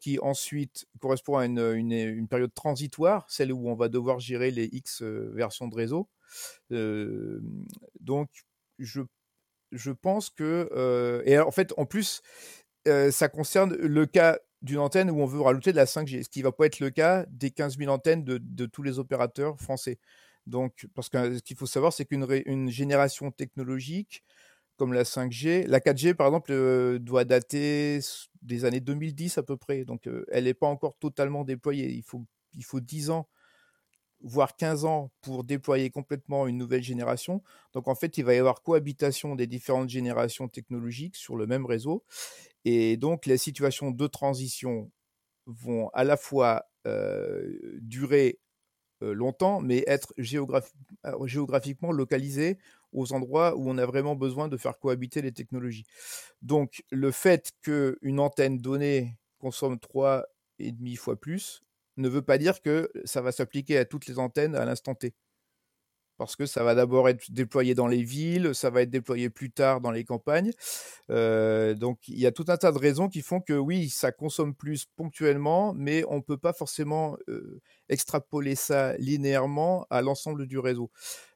[0.00, 4.50] qui ensuite correspond à une, une, une, période transitoire, celle où on va devoir gérer
[4.50, 6.10] les X versions de réseau.
[8.00, 8.28] donc
[8.78, 9.02] je
[9.72, 12.22] je pense que euh, et en fait en plus
[12.88, 16.28] euh, ça concerne le cas d'une antenne où on veut rajouter de la 5G, ce
[16.28, 19.98] qui va pas être le cas des 15 000 antennes de, tous les opérateurs français.
[20.46, 24.24] Donc parce que ce qu'il faut savoir c'est qu'une une génération technologique
[24.76, 28.00] comme la 5G, la 4G par exemple euh, doit dater
[28.42, 31.90] des années 2010 à peu près, donc elle n'est pas encore totalement déployée.
[31.90, 33.28] Il faut il faut 10 ans
[34.22, 37.42] voire 15 ans pour déployer complètement une nouvelle génération.
[37.72, 41.66] Donc en fait, il va y avoir cohabitation des différentes générations technologiques sur le même
[41.66, 42.04] réseau.
[42.64, 44.90] Et donc les situations de transition
[45.46, 48.38] vont à la fois euh, durer
[49.02, 52.58] euh, longtemps, mais être euh, géographiquement localisées
[52.92, 55.86] aux endroits où on a vraiment besoin de faire cohabiter les technologies.
[56.42, 60.26] Donc le fait qu'une antenne donnée consomme trois
[60.58, 61.62] et demi fois plus
[62.00, 65.14] ne veut pas dire que ça va s'appliquer à toutes les antennes à l'instant T.
[66.18, 69.50] parce que ça va d'abord être déployé dans les villes, ça va être déployé plus
[69.50, 70.50] tard dans les campagnes.
[71.10, 74.12] Euh, donc il y a tout un tas de raisons qui font que oui, ça
[74.12, 80.46] consomme plus ponctuellement, mais on ne peut pas forcément euh, extrapoler ça linéairement à l'ensemble
[80.46, 80.90] du réseau.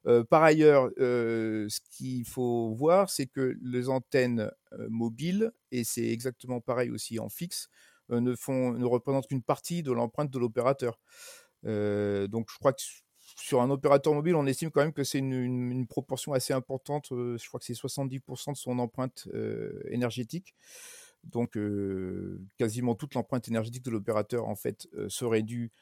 [0.07, 4.51] Euh, par ailleurs, ce qu'il faut voir, c'est que les antennes
[4.91, 7.69] mobiles, et c'est exactement pareil aussi en fixe,
[8.11, 10.99] ne, font, ne représentent qu'une partie de l'empreinte de l'opérateur.
[11.63, 12.83] donc je crois que
[13.37, 17.13] sur un opérateur mobile, on estime quand même que c'est une, proportion assez importante.
[17.13, 20.55] Euh, je crois que c'est 70% de son empreinte euh, énergétique.
[21.25, 25.73] Donc, euh, quasiment toute l'empreinte énergétique de l'opérateur, en fait, serait due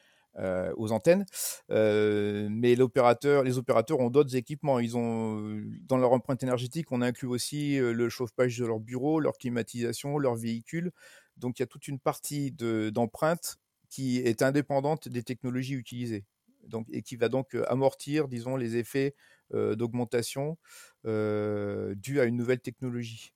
[0.77, 1.27] aux antennes.
[1.69, 4.79] mais les opérateurs ont d'autres équipements.
[4.79, 9.37] Ils ont, dans leur empreinte énergétique, on inclut aussi le chauffage de leur bureau, leur
[9.37, 10.91] climatisation, leur véhicule.
[11.37, 16.25] Donc, il y a toute une partie d'empreinte qui est indépendante des technologies utilisées
[16.67, 19.15] donc, et qui va donc amortir, disons, les effets
[19.51, 20.57] d'augmentation
[21.05, 23.35] dus à une nouvelle technologie.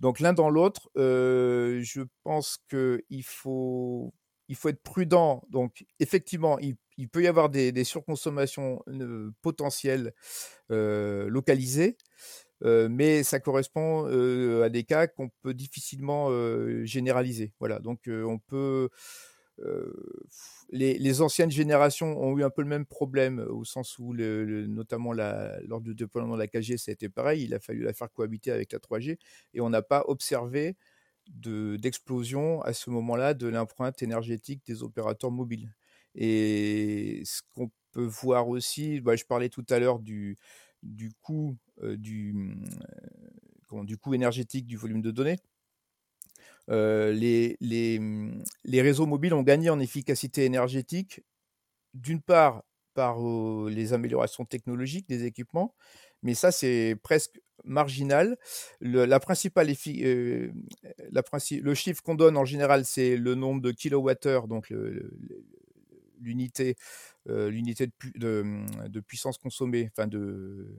[0.00, 4.12] Donc l'un dans l'autre, je pense qu'il faut,
[4.48, 5.44] il faut être prudent.
[5.48, 6.76] Donc effectivement, il,
[7.08, 8.82] peut y avoir des, surconsommations
[9.42, 10.12] potentielles
[10.68, 11.96] localisées,
[12.62, 14.04] mais ça correspond
[14.62, 16.30] à des cas qu'on peut difficilement
[16.84, 17.52] généraliser.
[17.58, 18.88] Voilà, donc on peut
[20.70, 25.80] les, anciennes générations ont eu un peu le même problème au sens où, notamment lors
[25.80, 27.44] du déploiement de la 4G, ça a été pareil.
[27.44, 29.18] Il a fallu la faire cohabiter avec la 3G
[29.54, 30.76] et on n'a pas observé
[31.28, 35.74] d'explosion à ce moment-là de l'empreinte énergétique des opérateurs mobiles.
[36.14, 40.36] Et ce qu'on peut voir aussi, bah, je parlais tout à l'heure du
[41.20, 42.34] coût du,
[43.84, 45.38] du coût énergétique du volume de données.
[46.68, 48.00] Euh, les, les,
[48.64, 51.22] les, réseaux mobiles ont gagné en efficacité énergétique,
[51.94, 52.62] d'une part
[52.94, 53.18] par
[53.68, 55.74] les améliorations technologiques des équipements,
[56.22, 58.36] mais ça c'est presque marginal.
[58.80, 60.52] Le, la principale euh,
[61.10, 61.22] la
[61.62, 65.10] le chiffre qu'on donne en général, c'est le nombre de kilowattheures, donc euh,
[66.20, 66.76] l'unité
[67.26, 70.08] de, mmh, de, puissance consommée, enfin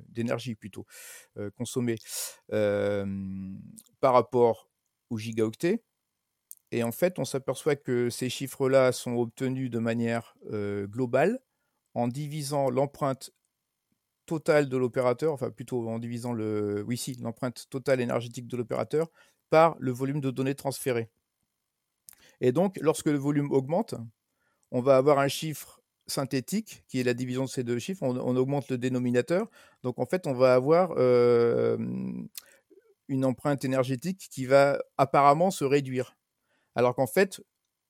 [0.10, 0.86] d'énergie plutôt
[1.56, 1.98] consommée
[2.50, 4.70] par rapport
[5.18, 5.84] gigaoctets.
[6.72, 11.40] Et en fait, on s'aperçoit que ces chiffres-là sont obtenus de manière globale
[11.94, 13.32] en divisant l'empreinte
[14.26, 19.12] totale de l'opérateur, enfin plutôt en divisant le, oui, si, l'empreinte totale énergétique de l'opérateur
[19.50, 21.10] par le volume de données transférées.
[22.40, 23.96] Et donc, lorsque le volume augmente,
[24.72, 28.04] on va avoir un chiffre synthétique qui est la division de ces deux chiffres.
[28.04, 29.50] On, augmente le dénominateur.
[29.84, 30.92] Donc, en fait, on va avoir
[33.08, 36.18] une empreinte énergétique qui va apparemment se réduire.
[36.76, 37.42] Alors qu'en fait,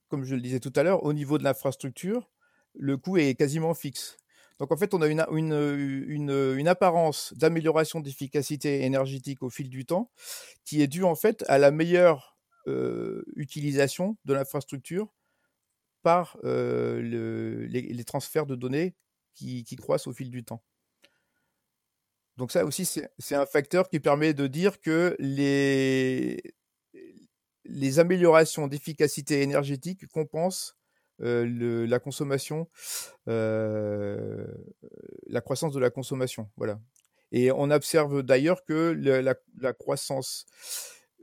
[0.09, 2.29] comme je le disais tout à l'heure, au niveau de l'infrastructure,
[2.73, 4.17] le coût est quasiment fixe.
[4.59, 10.11] Donc en fait, on a une, apparence d'amélioration d'efficacité énergétique au fil du temps
[10.65, 12.37] qui est due en fait à la meilleure
[13.35, 15.11] utilisation de l'infrastructure
[16.03, 18.95] par euh, les, transferts de données
[19.33, 20.63] qui croissent au fil du temps.
[22.37, 26.41] Donc ça aussi, c'est un facteur qui permet de dire que les,
[27.99, 30.73] améliorations d'efficacité énergétique compensent
[31.21, 32.67] euh, la consommation,
[33.27, 34.47] euh,
[35.27, 36.49] la croissance de la consommation.
[36.57, 36.79] Voilà.
[37.31, 40.47] Et on observe d'ailleurs que la, croissance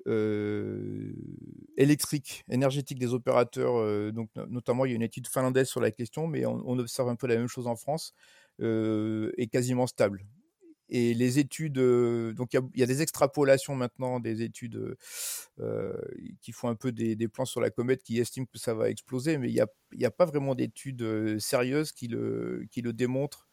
[0.09, 1.12] euh,
[1.77, 6.27] électrique, énergétique des opérateurs, donc notamment il y a une étude finlandaise sur la question,
[6.27, 8.14] mais on, observe un peu la même chose en France,
[8.61, 10.25] est quasiment stable
[10.90, 11.79] et les études,
[12.35, 14.97] donc il y, a des extrapolations maintenant, des études
[16.40, 19.37] qui font un peu des, plans sur la comète qui estiment que ça va exploser,
[19.37, 23.49] mais il n'y a, pas vraiment d'études sérieuses qui le démontrent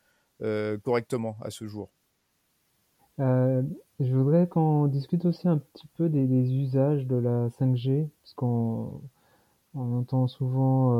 [0.84, 1.91] correctement à ce jour.
[3.99, 9.01] Je voudrais qu'on discute aussi un petit peu des, usages de la 5G, parce qu'on
[9.75, 10.93] on entend souvent,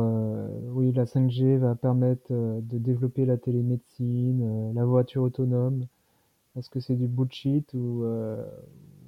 [0.74, 5.88] oui, la 5G va permettre de développer la télémédecine, la voiture autonome.
[6.58, 8.46] Est-ce que c'est du bullshit euh,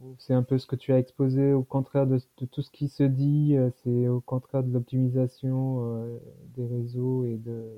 [0.03, 2.19] ou, c'est un peu ce que tu as exposé au contraire de,
[2.51, 6.17] tout ce qui se dit, euh, c'est au contraire de l'optimisation euh,
[6.55, 7.69] des réseaux et de,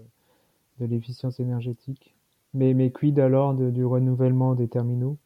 [0.80, 2.16] de l'efficience énergétique?
[2.56, 5.18] Mais, mais quid alors du renouvellement des terminaux?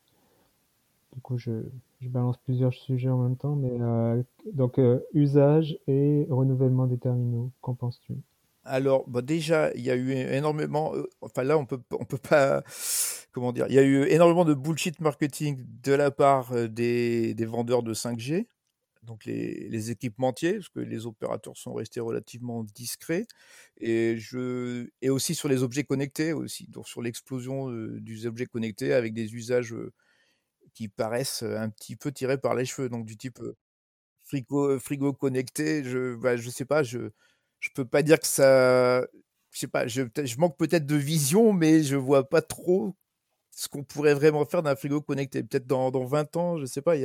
[1.14, 1.52] Du coup, je,
[2.02, 3.72] balance plusieurs sujets en même temps, mais
[4.52, 4.80] donc
[5.14, 8.16] usage et renouvellement des terminaux, qu'en penses-tu?
[8.66, 10.96] Alors, bah, déjà, il y a eu énormément.
[10.96, 12.64] Euh, enfin, là, on peut, on peut pas.
[13.32, 17.34] Comment dire Il y a eu énormément de bullshit marketing de la part euh, des,
[17.34, 18.48] des vendeurs de 5G.
[19.04, 23.26] donc les, les, équipementiers, parce que les opérateurs sont restés relativement discrets,
[23.78, 28.94] et, je, et aussi sur les objets connectés, aussi, donc sur l'explosion des objets connectés
[28.94, 29.76] avec des usages
[30.74, 33.40] qui paraissent un petit peu tirés par les cheveux, donc du type
[34.24, 37.10] frigo, frigo connecté, je bah, je sais pas, je
[37.60, 39.02] je peux pas dire que ça,
[39.52, 42.96] je sais pas, je, je manque peut-être de vision, mais je vois pas trop
[43.52, 45.44] ce qu'on pourrait vraiment faire d'un frigo connecté.
[45.44, 46.96] Peut-être dans, dans 20 ans, je sais pas,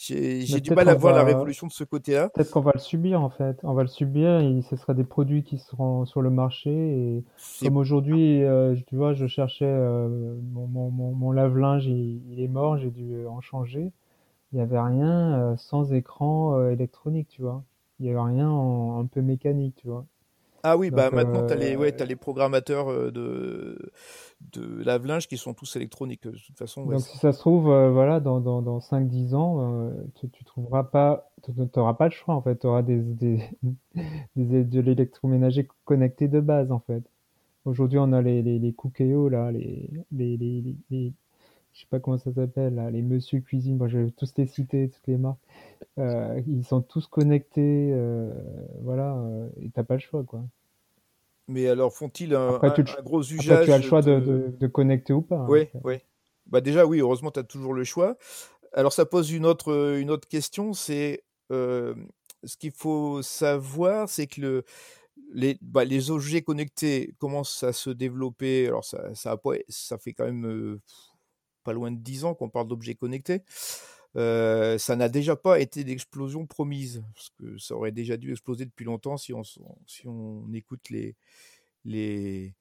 [0.00, 2.30] j'ai du mal à voir la révolution de ce côté-là.
[2.30, 3.58] Peut-être qu'on va le subir en fait.
[3.62, 6.70] On va le subir et ce sera des produits qui seront sur le marché.
[6.70, 7.24] Et
[7.62, 12.48] comme aujourd'hui, euh, tu vois, je cherchais euh, mon, mon, mon lave-linge, il, il, est
[12.48, 13.92] mort, j'ai dû en changer.
[14.52, 17.62] Il n'y avait rien euh, sans écran électronique, tu vois.
[17.98, 20.06] Il n'y avait rien en, un peu mécanique, tu vois.
[20.62, 23.78] Ah oui, bah maintenant, tu as, les, ouais, as les programmateurs de,
[24.52, 26.24] de lave-linge qui sont tous électroniques.
[26.24, 30.28] De toute façon, Donc, si ça se trouve, voilà, dans, dans, dans 5-10 ans, tu,
[30.28, 32.56] tu trouveras pas, tu n'auras pas le choix, en fait.
[32.56, 33.42] Tu auras des, des,
[34.36, 37.02] des, de l'électroménager connecté de base, en fait.
[37.64, 41.12] Aujourd'hui, on a les, les, les Cookéo, là, les, les, les,
[41.72, 44.46] je sais pas comment ça s'appelle, là, les Monsieur Cuisine, bon, je vais tous les
[44.46, 45.38] citer, toutes les marques.
[45.98, 48.32] Euh, ils sont tous connectés, euh,
[48.82, 50.42] voilà, euh, et t'as pas le choix, quoi.
[51.48, 52.58] Mais alors, font-ils un,
[53.02, 55.46] gros usage Après, tu as le choix de, de, connecter ou pas.
[55.48, 55.96] Oui, hein, oui.
[56.46, 58.16] Bah déjà, oui, heureusement, tu as toujours le choix.
[58.72, 64.40] Alors, ça pose une autre, une autre question, c'est ce qu'il faut savoir, c'est que
[64.40, 64.64] le,
[65.32, 68.68] les, bah, les objets connectés commencent à se développer.
[68.68, 69.36] Alors, ça, ça,
[69.68, 70.78] ça fait quand même
[71.64, 73.42] pas loin de 10 ans qu'on parle d'objets connectés.
[74.16, 78.64] Euh, ça n'a déjà pas été l'explosion promise, parce que ça aurait déjà dû exploser
[78.64, 82.54] depuis longtemps si on, écoute les.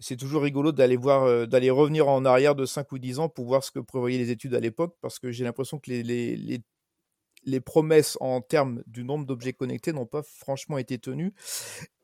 [0.00, 3.64] C'est toujours rigolo d'aller euh, revenir en arrière de 5 ou 10 ans pour voir
[3.64, 8.40] ce que prévoyaient les études à l'époque, parce que j'ai l'impression que les, promesses en
[8.40, 11.34] termes du nombre d'objets connectés n'ont pas franchement été tenues.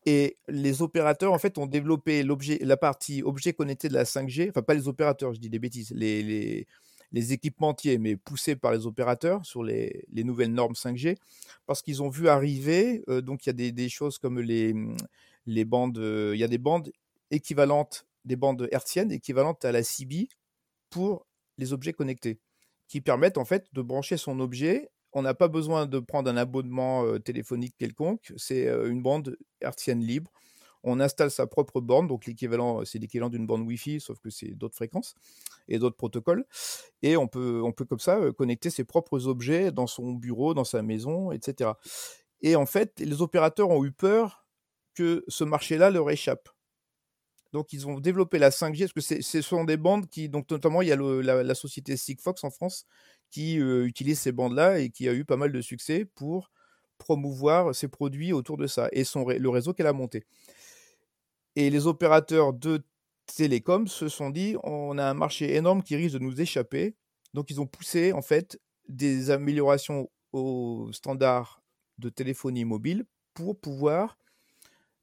[0.07, 4.49] Et les opérateurs, en fait, ont développé l'objet, la partie objet connecté de la 5G,
[4.51, 6.67] enfin pas les opérateurs, je dis des bêtises, les,
[7.13, 11.17] équipementiers, mais poussés par les opérateurs sur les, les nouvelles normes 5G,
[11.67, 14.75] parce qu'ils ont vu arriver, euh, donc il y a des, choses comme les,
[15.47, 16.91] les bandes, euh, il y a des bandes
[17.31, 20.29] équivalentes, des bandes hertziennes équivalentes à la CB
[20.89, 21.27] pour
[21.59, 22.39] les objets connectés,
[22.89, 26.37] qui permettent en fait de brancher son objet on n'a pas besoin de prendre un
[26.37, 30.31] abonnement téléphonique quelconque, c'est une bande hertzienne libre.
[30.83, 34.53] On installe sa propre borne, donc l'équivalent, c'est l'équivalent d'une bande Wi-Fi, sauf que c'est
[34.53, 35.15] d'autres fréquences
[35.69, 36.47] et d'autres protocoles.
[37.03, 41.33] Et on peut, comme ça connecter ses propres objets dans son bureau, dans sa maison,
[41.33, 41.73] etc.
[42.41, 44.47] Et en fait, les opérateurs ont eu peur
[44.95, 46.49] que ce marché-là leur échappe.
[47.53, 50.83] Donc, ils ont développé la 5G, parce que ce sont des bandes qui, donc notamment,
[50.83, 52.87] il y a la, société Sigfox en France
[53.31, 56.51] qui utilise ces bandes-là et qui a eu pas mal de succès pour
[56.99, 60.25] promouvoir ses produits autour de ça et son, le réseau qu'elle a monté.
[61.57, 62.83] Et les opérateurs de
[63.27, 66.95] télécom se sont dit on a un marché énorme qui risque de nous échapper.
[67.35, 71.63] Donc ils ont poussé en fait des améliorations aux standards
[71.99, 74.17] de téléphonie mobile pour pouvoir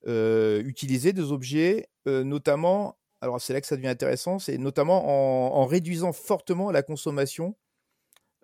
[0.05, 6.13] utiliser des objets, notamment, alors c'est là que ça devient intéressant, c'est notamment en, réduisant
[6.13, 7.55] fortement la consommation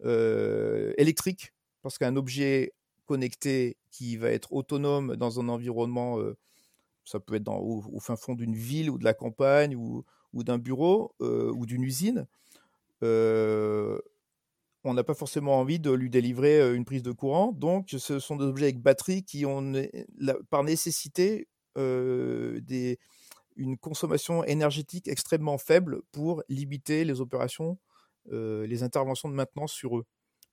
[0.04, 2.74] électrique, parce qu'un objet
[3.06, 6.38] connecté qui va être autonome dans un environnement, euh,
[7.06, 10.44] ça peut être dans, au, fin fond d'une ville ou de la campagne ou, ou
[10.44, 12.26] d'un bureau euh, ou d'une usine,
[14.86, 17.52] on n'a pas forcément envie de lui délivrer une prise de courant.
[17.52, 19.74] Donc, ce sont des objets avec batterie qui ont
[20.50, 22.98] par nécessité une
[23.80, 27.93] consommation énergétique extrêmement faible pour limiter les opérations euh,
[28.32, 30.06] les interventions de maintenance sur eux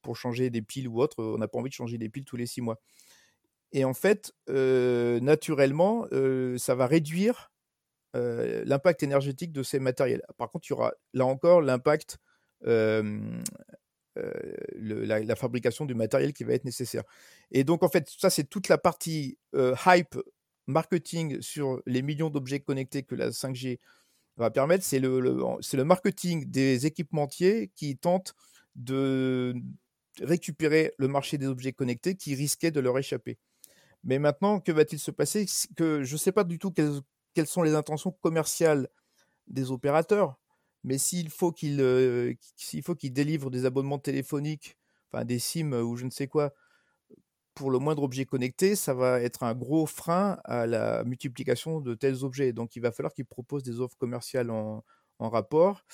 [0.03, 1.23] pour changer des piles ou autre.
[1.23, 2.81] On n'a pas envie de changer des piles tous les six mois.
[3.73, 7.53] Et en fait, euh, naturellement, euh, ça va réduire
[8.13, 10.23] l'impact énergétique de ces matériels.
[10.37, 12.19] Par contre, il y aura là encore l'impact,
[12.63, 13.23] la,
[15.37, 17.05] fabrication du matériel qui va être nécessaire.
[17.53, 20.19] Et donc, en fait, ça, c'est toute la partie hype
[20.67, 23.79] marketing sur les millions d'objets connectés que la 5G
[24.41, 28.35] va permettre, c'est le, marketing des équipementiers qui tentent
[28.75, 29.55] de
[30.21, 33.39] récupérer le marché des objets connectés qui risquait de leur échapper.
[34.03, 35.47] Mais maintenant, que va-t-il se passer?
[35.77, 38.89] Que Je ne sais pas du tout quelles, sont les intentions commerciales
[39.47, 40.39] des opérateurs,
[40.85, 42.35] mais s'il faut qu'ils euh,
[42.83, 44.77] faut qu'ils délivrent des abonnements téléphoniques,
[45.13, 46.53] enfin des SIM ou je ne sais quoi,
[47.55, 51.95] pour le moindre objet connecté, ça va être un gros frein à la multiplication de
[51.95, 52.53] tels objets.
[52.53, 54.85] Donc il va falloir qu'ils proposent des offres commerciales en,
[55.19, 55.85] rapport.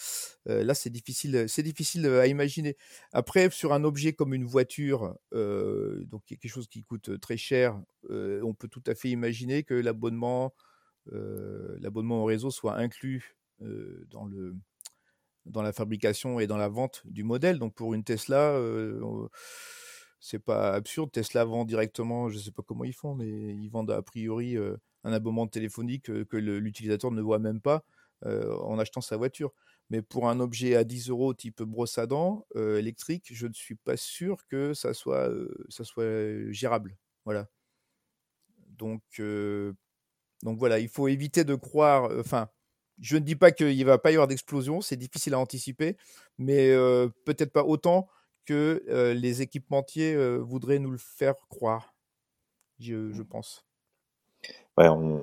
[0.44, 2.76] là, c'est difficile, c'est difficile à imaginer.
[3.12, 8.54] Après, sur un objet comme une voiture, donc quelque chose qui coûte très cher, on
[8.54, 10.54] peut tout à fait imaginer que l'abonnement,
[11.10, 14.54] l'abonnement au réseau soit inclus dans le
[15.46, 17.58] dans la fabrication et dans la vente du modèle.
[17.58, 18.60] Donc pour une Tesla,
[20.20, 21.12] c'est pas absurde.
[21.12, 24.56] Tesla vend directement, je sais pas comment ils font, mais ils vendent a priori
[25.04, 27.84] un abonnement téléphonique que l'utilisateur ne voit même pas
[28.24, 29.52] en achetant sa voiture.
[29.88, 33.76] Mais pour un objet à 10 euros type brosse à dents électrique, je ne suis
[33.76, 35.30] pas sûr que ça soit,
[35.68, 36.96] ça soit gérable.
[37.24, 37.48] Voilà.
[38.68, 39.02] Donc,
[40.42, 42.10] donc voilà, il faut éviter de croire.
[42.18, 42.48] Enfin,
[42.98, 45.96] je ne dis pas qu'il ne va pas y avoir d'explosion, c'est difficile à anticiper,
[46.38, 46.72] mais
[47.24, 48.08] peut-être pas autant
[48.46, 51.94] que les équipementiers voudraient nous le faire croire,
[52.78, 53.24] je, mmh.
[53.24, 53.66] pense.
[54.78, 55.22] Ouais, on,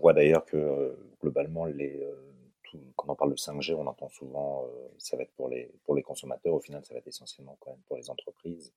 [0.00, 2.00] voit d'ailleurs que globalement, les,
[2.96, 4.66] quand on parle de 5G, on entend souvent
[4.98, 7.70] ça va être pour les, pour les consommateurs, au final, ça va être essentiellement quand
[7.70, 8.72] même pour les entreprises.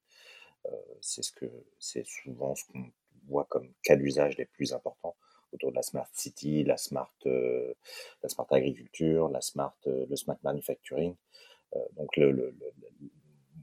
[1.02, 1.46] c'est ce que
[1.80, 2.86] c'est souvent ce qu'on
[3.28, 5.16] voit comme cas d'usage les plus importants
[5.56, 7.74] autour de la smart city, la smart, euh,
[8.22, 11.16] la smart agriculture, la smart, euh, le smart manufacturing.
[11.76, 12.54] Euh, donc le,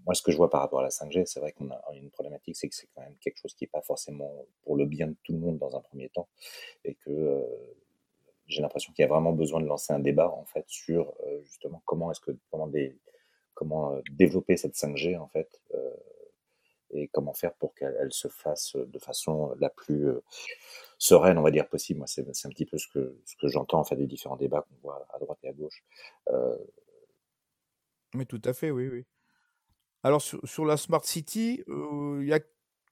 [0.05, 2.11] moi, ce que je vois par rapport à la 5G, c'est vrai qu'on a une
[2.11, 5.09] problématique, c'est que c'est quand même quelque chose qui n'est pas forcément pour le bien
[5.09, 6.29] de tout le monde dans un premier temps,
[6.85, 7.45] et que
[8.47, 11.83] j'ai l'impression qu'il y a vraiment besoin de lancer un débat en fait sur justement
[11.87, 12.71] comment est-ce que comment
[13.55, 15.63] comment développer cette 5G en fait
[16.93, 20.09] et comment faire pour qu'elle se fasse de façon la plus
[20.99, 21.99] sereine, on va dire, possible.
[21.99, 24.63] Moi, c'est un petit peu ce que, ce que j'entends en fait des différents débats
[24.63, 25.83] qu'on voit à droite et à gauche.
[26.29, 26.57] Euh,
[28.15, 29.05] Mais tout à fait, oui, oui.
[30.03, 32.41] Alors sur, la Smart City, euh, il y a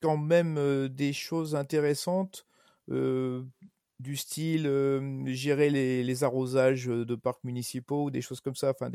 [0.00, 2.46] quand même euh, des choses intéressantes
[2.88, 4.68] du style
[5.26, 8.70] gérer les, arrosages de parcs municipaux ou des choses comme ça.
[8.70, 8.90] Enfin,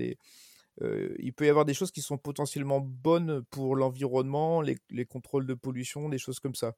[0.81, 5.45] il peut y avoir des choses qui sont potentiellement bonnes pour l'environnement, les, les, contrôles
[5.45, 6.75] de pollution, des choses comme ça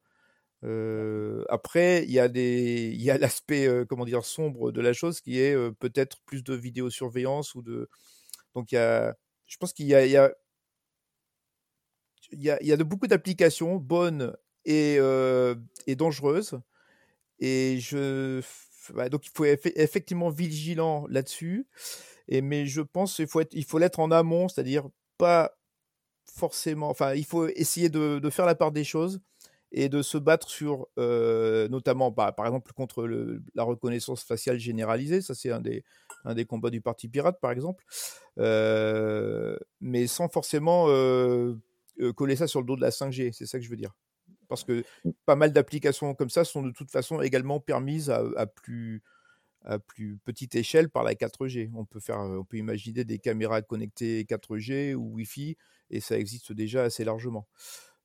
[1.48, 6.44] après, il y a l'aspect comment dire sombre de la chose qui est peut-être plus
[6.44, 7.88] de vidéosurveillance ou de,
[8.54, 9.14] donc y a,
[9.46, 10.32] je pense qu'il y a,
[12.30, 14.98] il y a, y a de beaucoup d'applications bonnes et,
[15.86, 16.60] et dangereuses
[17.40, 18.42] et je,
[19.10, 21.66] donc il faut effectivement vigilant là-dessus.
[22.28, 25.56] Et mais je pense qu'il faut être, il faut l'être en amont, c'est-à-dire pas
[26.24, 29.20] forcément, enfin il faut essayer de, faire la part des choses
[29.72, 33.08] et de se battre sur, euh, notamment bah, par exemple contre
[33.54, 35.84] la reconnaissance faciale généralisée, ça c'est un des,
[36.24, 37.84] un des combats du Parti Pirate par exemple,
[38.38, 41.54] euh, mais sans forcément euh,
[42.16, 43.94] coller ça sur le dos de la 5G, c'est ça que je veux dire.
[44.48, 44.84] Parce que
[45.26, 49.02] pas mal d'applications comme ça sont de toute façon également permises à, à, plus,
[49.64, 51.70] à plus petite échelle par la 4G.
[51.74, 55.56] On peut, faire, on peut imaginer des caméras connectées 4G ou Wi-Fi,
[55.90, 57.46] et ça existe déjà assez largement.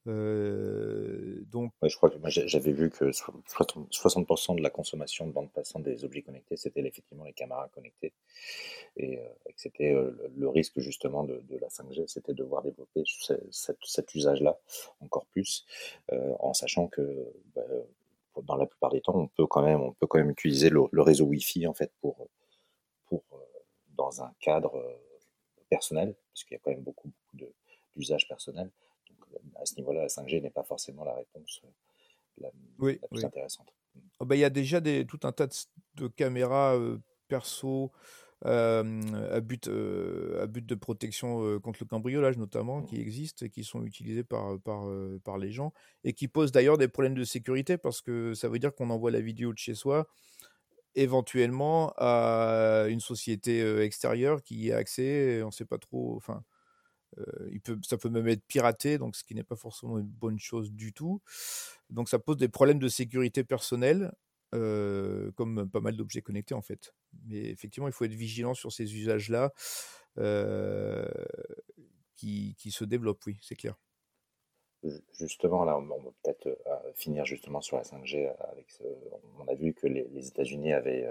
[0.07, 5.83] Euh, donc, je crois que j'avais vu que 60% de la consommation de bande passante
[5.83, 8.13] des objets connectés, c'était effectivement les caméras connectées.
[8.97, 13.03] Et, euh, que c'était euh, le risque justement de, la 5G, c'était de devoir développer
[13.51, 14.59] cet, usage-là
[14.99, 15.65] encore plus,
[16.11, 17.61] en sachant que bah,
[18.43, 21.01] dans la plupart des temps, on peut quand même, on peut quand même utiliser le,
[21.01, 22.27] réseau Wi-Fi en fait pour,
[23.05, 23.23] pour
[23.95, 24.99] dans un cadre
[25.69, 27.53] personnel, parce qu'il y a quand même beaucoup, beaucoup
[27.95, 28.71] d'usages personnels
[29.59, 33.73] à ce niveau-là, la 5G n'est pas forcément la réponse euh, la, plus intéressante.
[34.19, 35.47] Oh, bah, il y a déjà des, tout un tas
[35.95, 37.91] de, caméras euh, perso
[38.45, 43.01] euh, à, but, à but de protection contre le cambriolage notamment, qui mmh.
[43.01, 44.89] existent et qui sont utilisées par, par,
[45.23, 45.73] par les gens,
[46.03, 49.11] et qui posent d'ailleurs des problèmes de sécurité, parce que ça veut dire qu'on envoie
[49.11, 50.07] la vidéo de chez soi
[50.95, 56.43] éventuellement à une société extérieure qui y a accès, on ne sait pas trop, enfin,
[57.51, 60.39] il peut, ça peut même être piraté, donc ce qui n'est pas forcément une bonne
[60.39, 61.21] chose du tout.
[61.89, 64.11] Donc ça pose des problèmes de sécurité personnelle,
[64.51, 66.93] comme pas mal d'objets connectés en fait.
[67.25, 69.51] Mais effectivement, il faut être vigilant sur ces usages-là
[72.15, 73.75] qui, qui, se développent, oui, c'est clair.
[75.17, 76.57] Justement, là, on va peut-être
[76.95, 78.35] finir justement sur la 5G.
[78.51, 78.67] Avec
[79.39, 81.07] on a vu que les, les États-Unis avaient,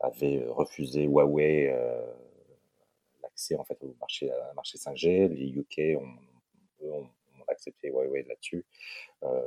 [0.00, 1.72] avaient refusé Huawei
[3.38, 5.28] c'est en fait au marché, à marché 5G.
[5.28, 7.08] Les UK ont,
[7.50, 8.66] accepté Huawei là-dessus.
[9.22, 9.40] Euh,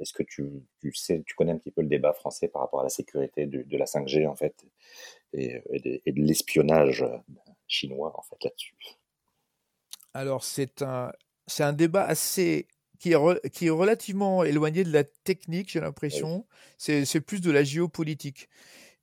[0.00, 2.82] est-ce que tu, sais, tu connais un petit peu le débat français par rapport à
[2.82, 4.64] la sécurité de, la 5G en fait
[5.32, 7.04] et, de, l'espionnage
[7.68, 8.74] chinois en fait là-dessus?
[10.14, 11.12] Alors c'est un
[11.46, 12.66] c'est un débat assez
[12.98, 16.46] qui est, qui est relativement éloigné de la technique, j'ai l'impression.
[16.76, 18.48] C'est plus de la géopolitique.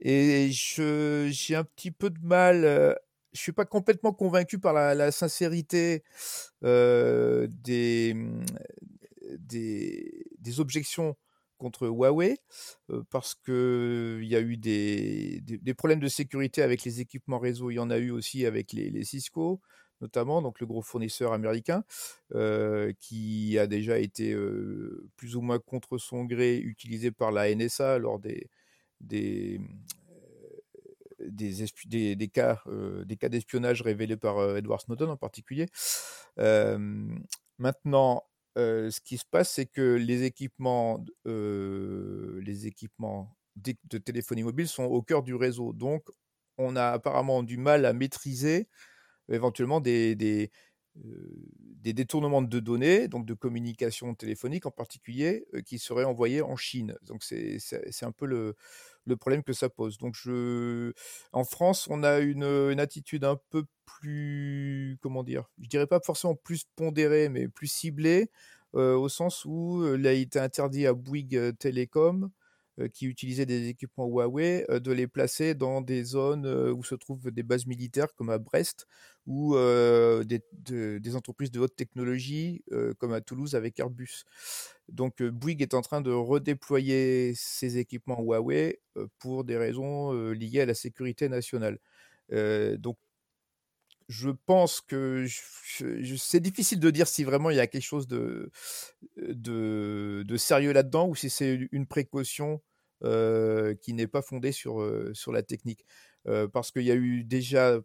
[0.01, 2.95] Et j'ai un petit peu de mal euh,
[3.33, 6.03] je suis pas complètement convaincu par la, sincérité
[6.61, 8.15] des,
[9.39, 11.15] des, objections
[11.57, 12.37] contre Huawei
[13.09, 17.71] parce que il y a eu des, problèmes de sécurité avec les équipements réseau.
[17.71, 19.61] Il y en a eu aussi avec les, Cisco,
[20.01, 21.83] notamment, donc le gros fournisseur américain,
[22.99, 24.35] qui a déjà été
[25.15, 28.49] plus ou moins contre son gré utilisé par la NSA lors des,
[28.99, 29.61] des,
[31.35, 32.63] des, cas,
[33.05, 35.67] des cas d'espionnage révélés par Edward Snowden en particulier.
[37.57, 38.23] maintenant,
[38.55, 45.01] ce qui se passe, c'est que les équipements, les équipements de téléphonie mobile sont au
[45.01, 45.73] cœur du réseau.
[45.73, 46.07] Donc,
[46.57, 48.67] on a apparemment du mal à maîtriser
[49.29, 50.51] éventuellement des, des,
[50.95, 56.95] des détournements de données, donc de communication téléphonique en particulier, qui seraient envoyés en Chine.
[57.03, 57.59] Donc, c'est
[58.03, 58.55] un peu le,
[59.05, 59.97] le problème que ça pose.
[59.97, 60.93] Donc, je,
[61.31, 66.35] en France, on a une, attitude un peu plus, comment dire, je dirais pas forcément
[66.35, 68.29] plus pondérée, mais plus ciblée,
[68.73, 72.40] au sens où il a été interdit à Bouygues Télécom euh,
[72.87, 76.95] qui utilisaient des équipements Huawei, euh, de les placer dans des zones euh, où se
[76.95, 78.87] trouvent des bases militaires comme à Brest
[79.27, 79.55] ou
[80.25, 82.63] des, entreprises de haute technologie
[82.97, 84.23] comme à Toulouse avec Airbus.
[84.89, 88.79] Donc Bouygues est en train de redéployer ses équipements Huawei
[89.19, 91.77] pour des raisons liées à la sécurité nationale.
[92.79, 92.97] donc
[94.11, 95.25] je pense que
[96.17, 98.51] c'est difficile de dire si vraiment il y a quelque chose de,
[99.15, 102.57] de, sérieux là-dedans ou si c'est une précaution euh,
[103.03, 105.85] qui n'est pas fondée sur, euh, sur la technique.
[106.27, 107.79] Euh, parce qu'il y a eu déjà,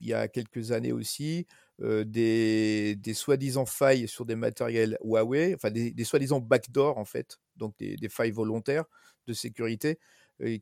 [0.00, 1.46] il y a quelques années aussi,
[1.80, 7.40] des, des soi-disant failles sur des matériels Huawei, enfin des, des soi-disant backdoors en fait,
[7.56, 8.84] donc des, des, failles volontaires
[9.26, 9.98] de sécurité,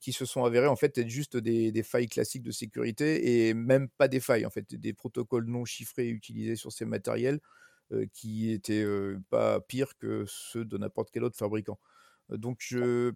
[0.01, 3.53] qui se sont avérées en fait être juste des, des, failles classiques de sécurité et
[3.53, 7.41] même pas des failles en fait, des protocoles non chiffrés utilisés sur ces matériels
[8.15, 8.87] qui étaient
[9.29, 11.79] pas pires que ceux de n'importe quel autre fabricant.
[12.31, 13.13] Donc je,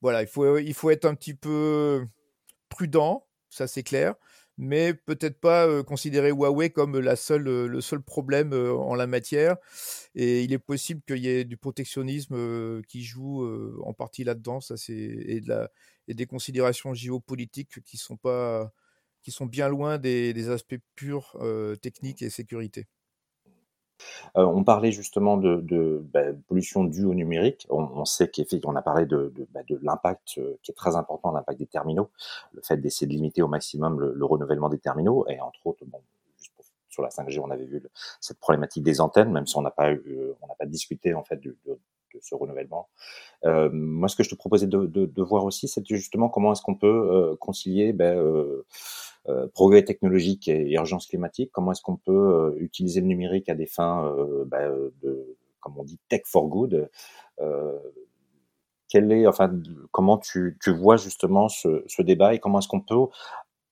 [0.00, 2.06] voilà, il faut, il faut être un petit peu
[2.68, 4.14] prudent, ça c'est clair,
[4.58, 9.56] mais peut-être pas considérer Huawei comme la seule, le seul problème en la matière.
[10.14, 13.46] Et il est possible qu'il y ait du protectionnisme qui joue
[13.82, 18.72] en partie là-dedans, ça c'est et, des considérations géopolitiques qui sont pas
[19.22, 21.38] qui sont bien loin des aspects purs
[21.82, 22.86] techniques et sécurité.
[24.36, 27.66] Euh, on parlait justement de, bah, pollution due au numérique.
[27.70, 31.58] On, sait qu'effectivement, on a parlé de, bah, l'impact euh, qui est très important, l'impact
[31.58, 32.10] des terminaux,
[32.52, 35.84] le fait d'essayer de limiter au maximum le, renouvellement des terminaux, et entre autres,
[36.88, 37.82] sur la 5G, on avait vu
[38.20, 40.02] cette problématique des antennes, même si on n'a pas eu,
[40.42, 41.56] on n'a pas discuté en fait de,
[42.20, 42.88] ce renouvellement.
[43.44, 46.74] Euh, moi, ce que je te proposais de, voir aussi, c'est justement comment est-ce qu'on
[46.74, 48.64] peut concilier euh,
[49.54, 53.66] progrès technologique et urgence climatique, comment est-ce qu'on peut euh, utiliser le numérique à des
[53.66, 54.68] fins euh, bah,
[55.02, 56.88] de, comme on dit, tech for good
[58.88, 59.52] quel est, enfin,
[59.92, 62.96] comment tu, tu vois justement ce, ce, débat et comment est-ce qu'on peut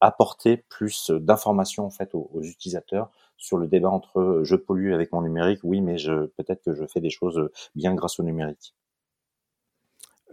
[0.01, 5.13] apporter plus d'informations en fait aux, aux, utilisateurs sur le débat entre je pollue avec
[5.13, 8.75] mon numérique, oui, mais je peut-être que je fais des choses bien grâce au numérique?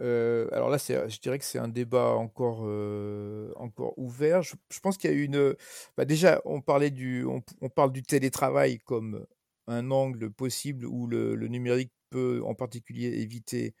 [0.00, 4.42] Euh, alors là, je dirais que c'est un débat encore, euh, encore ouvert.
[4.42, 5.54] Je, pense qu'il y a une.
[5.96, 9.26] Bah déjà, on, parlait du, on, parle du télétravail comme
[9.66, 13.74] un angle possible où le, numérique peut en particulier éviter,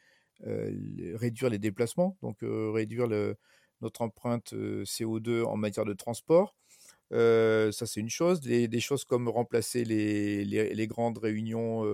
[0.46, 0.70] euh,
[1.16, 3.08] réduire les déplacements, donc réduire
[3.80, 6.56] notre empreinte CO2 en matière de transport.
[7.10, 8.40] ça, c'est une chose.
[8.40, 11.84] Des, choses comme remplacer les, les grandes réunions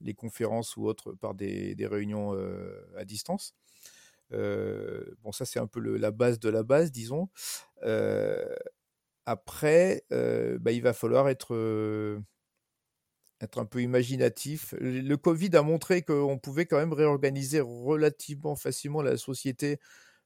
[0.00, 2.36] les conférences ou autres par des, réunions
[2.96, 3.54] à distance.
[4.30, 7.28] bon, ça c'est un peu la base de la base, disons.
[9.26, 12.22] après, bah, il va falloir être,
[13.40, 14.74] être un peu imaginatif.
[14.80, 19.78] Le Covid a montré qu'on pouvait quand même réorganiser relativement facilement la société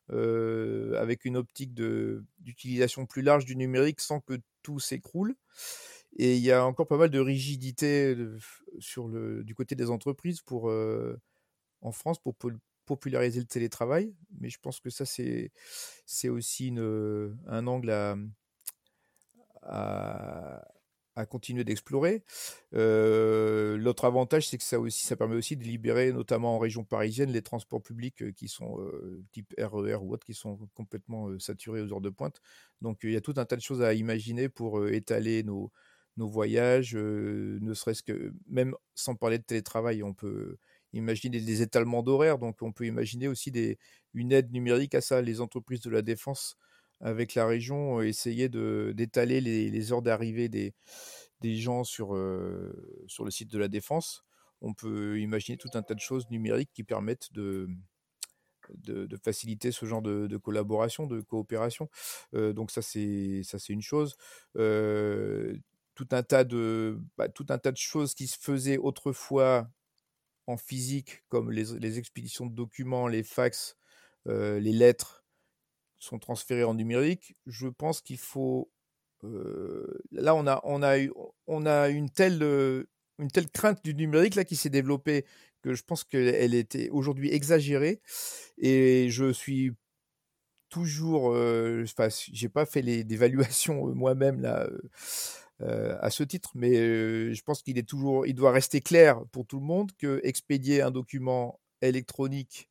[0.08, 5.34] avec une optique d'utilisation plus large du numérique sans que tout s'écroule.
[6.16, 8.16] Et il y a encore pas mal de rigidité
[8.78, 10.70] sur le, du côté des entreprises pour,
[11.80, 12.34] en France pour
[12.84, 14.14] populariser le télétravail.
[14.40, 15.52] Mais je pense que ça, c'est,
[16.28, 18.16] aussi une, un angle à,
[19.62, 20.66] à,
[21.16, 22.24] à continuer d'explorer.
[22.72, 27.30] l'autre avantage, c'est que ça, aussi, ça permet aussi de libérer, notamment en région parisienne,
[27.30, 28.78] les transports publics qui sont
[29.32, 32.40] type RER e ou autres, qui sont complètement saturés aux heures de pointe.
[32.80, 35.72] Donc il y a tout un tas de choses à imaginer pour étaler nos,
[36.20, 40.58] nos voyages, ne serait-ce que même sans parler de télétravail, on peut
[40.92, 43.52] imaginer des étalements d'horaires, donc on peut imaginer aussi
[44.14, 45.22] une aide numérique à ça.
[45.22, 46.56] Les entreprises de la défense
[47.00, 50.74] avec la région, essayer d'étaler les, heures d'arrivée des,
[51.42, 54.24] gens sur, le site de la Défense.
[54.60, 57.68] On peut imaginer tout un tas de choses numériques qui permettent de,
[59.24, 61.88] faciliter ce genre de, collaboration, de coopération.
[62.34, 64.16] donc ça c'est ça c'est une chose.
[66.00, 69.68] Tout un tas de bah, tout un tas de choses qui se faisaient autrefois
[70.46, 73.76] en physique, comme les, les expéditions de documents, les fax,
[74.26, 75.24] les lettres,
[75.98, 77.36] sont transférées en numérique.
[77.46, 78.70] Je pense qu'il faut
[79.22, 81.12] là on a on a eu,
[81.46, 82.42] on a une telle
[83.18, 85.26] une telle crainte du numérique là qui s'est développée
[85.62, 88.00] que je pense qu'elle était aujourd'hui exagérée.
[88.56, 89.72] Et je suis
[90.70, 94.66] toujours, euh, enfin, j'ai pas fait d'évaluation moi-même là.
[95.60, 99.60] À ce titre, mais je pense qu'il est toujours, il doit rester clair pour tout
[99.60, 102.70] le monde que expédier un document électronique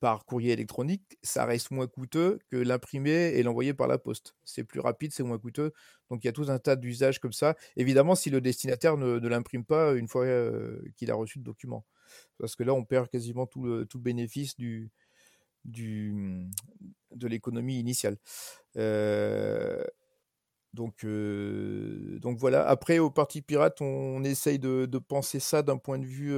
[0.00, 4.34] par courrier électronique, ça reste moins coûteux que l'imprimer et l'envoyer par la poste.
[4.44, 5.72] C'est plus rapide, c'est moins coûteux.
[6.10, 7.54] Donc il y a tout un tas d'usages comme ça.
[7.76, 10.26] Évidemment, si le destinataire ne, l'imprime pas une fois
[10.96, 11.84] qu'il a reçu le document.
[12.38, 14.90] Parce que là, on perd quasiment tout le, tout bénéfice du,
[15.64, 16.48] du,
[17.14, 18.16] de l'économie initiale.
[20.78, 21.04] Donc,
[22.20, 22.66] donc voilà.
[22.68, 26.32] Après, au Parti Pirate, on, essaye de, penser ça d'un point de vue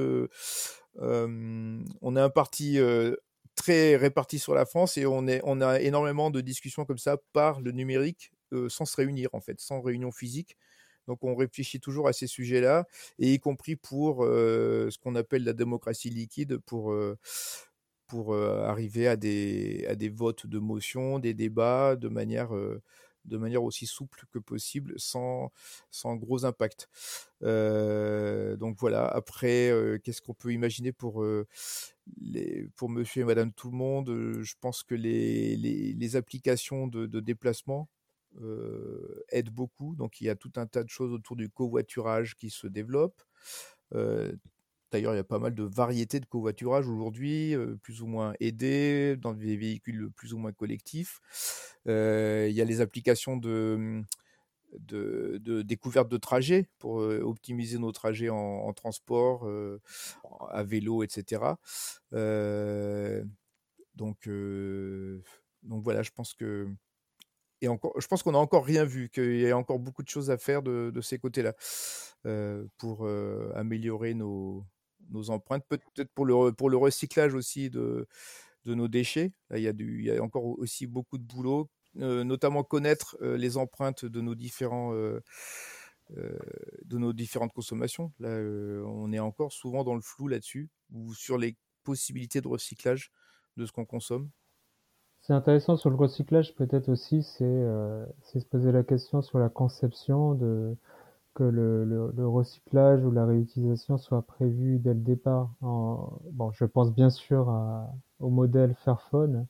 [0.99, 2.79] on est un parti
[3.55, 7.17] très réparti sur la France et on, est, on a énormément de discussions comme ça
[7.33, 8.31] par le numérique
[8.67, 10.57] sans se réunir en fait, sans réunion physique.
[11.07, 12.85] Donc on réfléchit toujours à ces sujets-là,
[13.19, 16.95] et y compris pour ce qu'on appelle la démocratie liquide, pour,
[18.07, 22.53] pour arriver à des, à des votes de motion, des débats de manière
[23.25, 25.51] de manière aussi souple que possible, sans,
[25.89, 26.89] sans gros impact.
[27.43, 31.47] Euh, donc voilà, après, euh, qu'est-ce qu'on peut imaginer pour, euh,
[32.19, 34.41] les, pour monsieur et madame tout le monde?
[34.41, 37.89] Je pense que les, les, applications de, de déplacement
[39.29, 39.95] aident beaucoup.
[39.95, 43.23] Donc il y a tout un tas de choses autour du covoiturage qui se développent.
[44.91, 49.15] D'ailleurs, il y a pas mal de variétés de covoiturage aujourd'hui, plus ou moins aidés,
[49.17, 51.19] dans des véhicules plus ou moins collectifs.
[51.85, 54.05] il y a les applications de, mmh,
[54.79, 59.49] de, découverte de trajets pour optimiser nos trajets en, transport,
[60.49, 61.55] à vélo, etc.
[63.95, 64.29] donc,
[65.63, 66.67] donc voilà, je pense que
[67.63, 70.09] et encore, je pense qu'on n'a encore rien vu, qu'il y a encore beaucoup de
[70.09, 71.53] choses à faire de, ces côtés-là
[72.77, 73.07] pour
[73.55, 74.65] améliorer nos,
[75.11, 78.07] nos empreintes, peut-être pour le, pour le recyclage aussi de,
[78.65, 79.33] de nos déchets.
[79.49, 82.63] Là, il, y a du, il y a encore aussi beaucoup de boulot, euh, notamment
[82.63, 84.93] connaître euh, les empreintes de nos différents.
[84.93, 85.19] Euh,
[86.83, 88.11] de nos différentes consommations.
[88.19, 88.37] Là,
[88.85, 91.55] on est encore souvent dans le flou là-dessus, ou sur les
[91.85, 93.13] possibilités de recyclage
[93.55, 94.29] de ce qu'on consomme.
[95.21, 100.33] C'est intéressant sur le recyclage, peut-être aussi, c'est se poser la question sur la conception
[100.35, 100.75] de,
[101.33, 105.49] que le, le, recyclage ou la réutilisation soit prévu dès le départ.
[105.61, 107.53] bon, je pense bien sûr
[108.19, 109.47] au modèle Fairphone.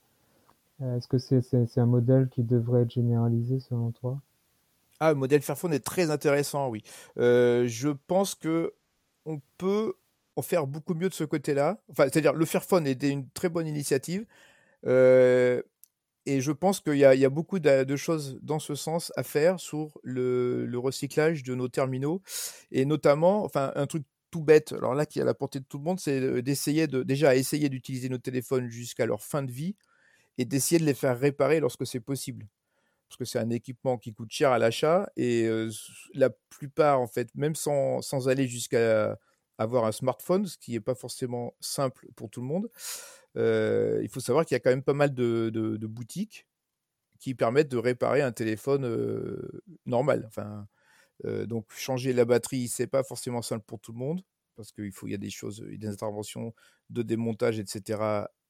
[0.81, 4.19] Euh, est-ce que c'est un modèle qui devrait être généralisé selon toi?
[4.99, 6.83] Ah, le modèle Fairphone est très intéressant, oui.
[7.17, 8.73] Euh, je pense que
[9.25, 9.93] on peut
[10.35, 11.79] en faire beaucoup mieux de ce côté-là.
[11.89, 14.25] Enfin, c'est-à-dire, le Fairphone était une très bonne initiative.
[14.87, 15.61] Euh,
[16.25, 19.99] et je pense qu'il y, a beaucoup de, choses dans ce sens à faire sur
[20.03, 22.21] le, recyclage de nos terminaux.
[22.71, 25.65] Et notamment, enfin, un truc tout bête, alors là qui est à la portée de
[25.65, 29.51] tout le monde, c'est d'essayer de déjà essayer d'utiliser nos téléphones jusqu'à leur fin de
[29.51, 29.75] vie
[30.37, 32.47] et d'essayer de les faire réparer lorsque c'est possible.
[33.09, 35.49] Parce que c'est un équipement qui coûte cher à l'achat et
[36.13, 39.17] la plupart, en fait, même sans aller jusqu'à
[39.57, 42.69] avoir un smartphone, ce qui n'est pas forcément simple pour tout le monde,
[43.35, 46.47] il faut savoir qu'il y a quand même pas mal de, boutiques
[47.19, 49.49] qui permettent de réparer un téléphone
[49.85, 50.25] normal.
[50.27, 50.67] Enfin,
[51.23, 54.21] donc changer la batterie, c'est pas forcément simple pour tout le monde
[54.55, 56.53] parce qu'il faut, y a des choses, des interventions
[56.89, 57.99] de démontage, etc.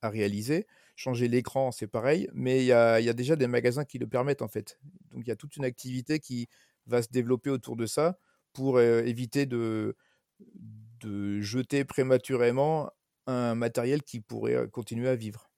[0.01, 0.67] à réaliser.
[0.95, 4.47] Changer l'écran, c'est pareil, mais il y, a, déjà des magasins qui le permettent en
[4.47, 4.79] fait.
[5.11, 6.47] Donc il y a toute une activité qui
[6.85, 8.17] va se développer autour de ça
[8.53, 9.95] pour éviter de
[11.39, 12.91] jeter prématurément
[13.27, 15.51] un matériel qui pourrait continuer à vivre.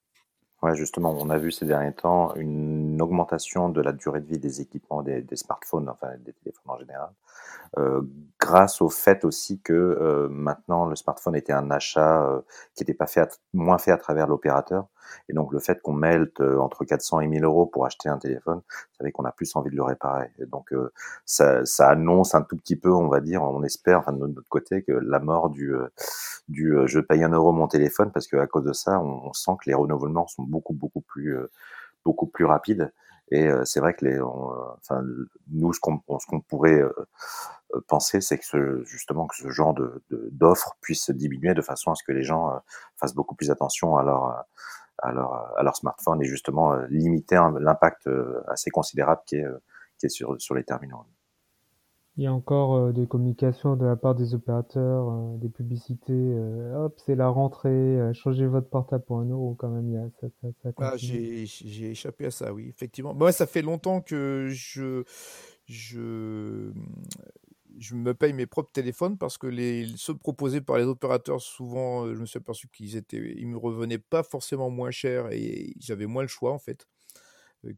[0.64, 4.40] Ouais, justement, on a vu ces derniers temps une augmentation de la durée de vie
[4.40, 7.10] des équipements, des, smartphones, enfin des téléphones en général,
[7.78, 8.02] euh,
[8.40, 12.42] grâce au fait aussi que euh, maintenant le smartphone était un achat euh,
[12.76, 14.88] qui n'était pas fait moins fait à travers l'opérateur.
[15.30, 18.62] Et donc le fait qu'on mêle entre 400 et 1000 euros pour acheter un téléphone,
[18.98, 20.32] ça fait qu'on a plus envie de le réparer.
[20.48, 20.74] Donc
[21.26, 24.50] ça, ça, annonce un tout petit peu, on va dire, on espère, enfin de notre
[24.50, 25.74] côté, que la mort du,
[26.48, 29.34] du je paye un euro mon téléphone, parce que à cause de ça, on, on
[29.34, 31.38] sent que les renouvellements sont beaucoup beaucoup plus
[32.04, 32.92] beaucoup plus rapide.
[33.32, 35.04] Et c'est vrai que les, enfin,
[35.50, 36.84] nous, ce qu'on ce pourrait
[37.88, 39.76] penser, c'est que justement que ce genre
[40.10, 42.52] d'offres puisse diminuer de façon à ce que les gens
[42.98, 44.46] fassent beaucoup plus attention à leur
[45.00, 48.10] à leur, à leur smartphone et justement limiter l'impact
[48.48, 49.48] assez considérable qui est,
[49.98, 51.06] qui est sur, sur les terminaux.
[52.16, 56.14] Il y a encore euh, des communications de la part des opérateurs, euh, des publicités.
[56.14, 58.14] Euh, hop, c'est la rentrée.
[58.14, 59.90] changez votre portable pour un euro quand même.
[59.90, 63.16] Il y a, ça, ça, ça ah, j'ai, j'ai échappé à ça, oui, effectivement.
[63.16, 65.04] Moi, ça fait longtemps que je
[65.66, 66.72] je
[67.80, 72.14] je me paye mes propres téléphones parce que les ceux proposés par les opérateurs, souvent,
[72.14, 76.06] je me suis aperçu qu'ils étaient, ils me revenaient pas forcément moins cher et j'avais
[76.06, 76.88] moins le choix en fait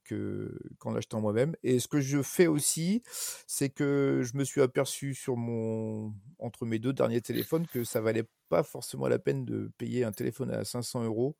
[0.03, 1.55] que qu'en l'achetant moi-même.
[1.63, 3.03] Et ce que je fais aussi,
[3.47, 8.01] c'est que je me suis aperçu sur mon entre mes deux derniers téléphones que ça
[8.01, 11.37] valait pas forcément la peine de payer un téléphone à 500 euros.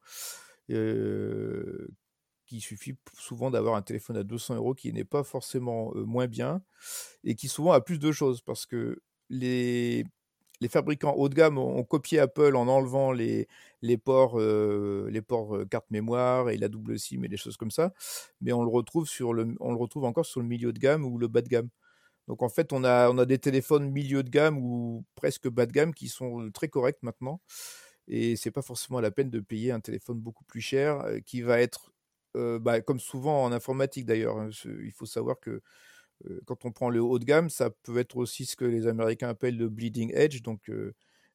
[0.71, 1.87] Euh,
[2.55, 6.61] qu'il suffit souvent d'avoir un téléphone à 200 euros qui n'est pas forcément moins bien
[7.23, 10.05] et qui souvent a plus de choses parce que les
[10.61, 13.47] les fabricants haut de gamme ont, copié Apple en enlevant les,
[13.81, 17.93] les ports, les ports carte mémoire et la double SIM et des choses comme ça,
[18.39, 21.03] mais on le retrouve sur le, on le retrouve encore sur le milieu de gamme
[21.05, 21.69] ou le bas de gamme.
[22.27, 25.65] Donc en fait, on a, on a des téléphones milieu de gamme ou presque bas
[25.65, 27.41] de gamme qui sont très corrects maintenant,
[28.07, 31.59] et c'est pas forcément la peine de payer un téléphone beaucoup plus cher qui va
[31.59, 31.91] être,
[32.59, 34.37] bah, comme souvent en informatique d'ailleurs.
[34.37, 35.61] Hein, il faut savoir que
[36.45, 39.29] quand on prend le haut de gamme, ça peut être aussi ce que les Américains
[39.29, 40.71] appellent le bleeding edge, donc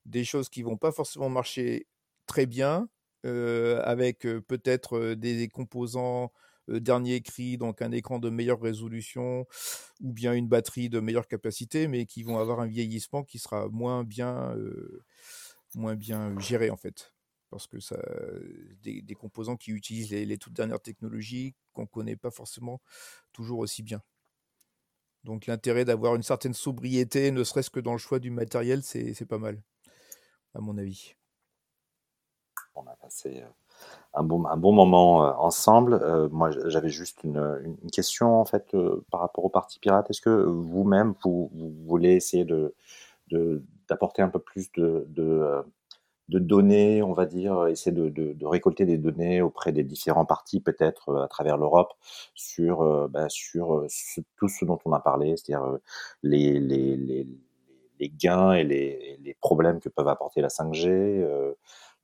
[0.06, 1.86] des choses qui vont pas forcément marcher
[2.26, 2.88] très bien,
[3.24, 6.32] avec peut-être des composants
[6.68, 9.46] dernier cri, donc un écran de meilleure résolution
[10.00, 13.68] ou bien une batterie de meilleure capacité, mais qui vont avoir un vieillissement qui sera
[13.68, 14.56] moins bien,
[15.74, 17.12] moins bien géré en fait.
[17.50, 17.96] Parce que ça,
[18.82, 22.80] des, composants qui utilisent les, toutes dernières technologies qu'on ne connaît pas forcément
[23.32, 24.00] toujours aussi bien.
[25.24, 29.26] Donc l'intérêt d'avoir une certaine sobriété, ne serait-ce que dans le choix du matériel, c'est
[29.26, 29.60] pas mal,
[30.54, 31.14] à mon avis.
[32.74, 33.48] On a passé euh,
[34.14, 35.94] un bon, un bon moment euh, ensemble.
[35.94, 38.74] Euh, moi, j'avais juste une, question en fait
[39.10, 40.08] par rapport aux parties pirates.
[40.08, 41.50] Est-ce que vous-même, vous,
[41.84, 42.74] voulez essayer de
[43.88, 45.06] d'apporter un peu plus de
[46.38, 51.10] données, on va dire, essayer de, de, récolter des données auprès des différents partis, peut-être
[51.10, 51.92] euh, à travers l'Europe,
[52.34, 53.86] sur, euh, bah, sur euh,
[54.36, 55.78] tout ce dont on a parlé, c'est-à-dire
[56.22, 57.26] les, les, les,
[57.98, 61.54] les, gains et les, les, problèmes que peuvent apporter la 5G,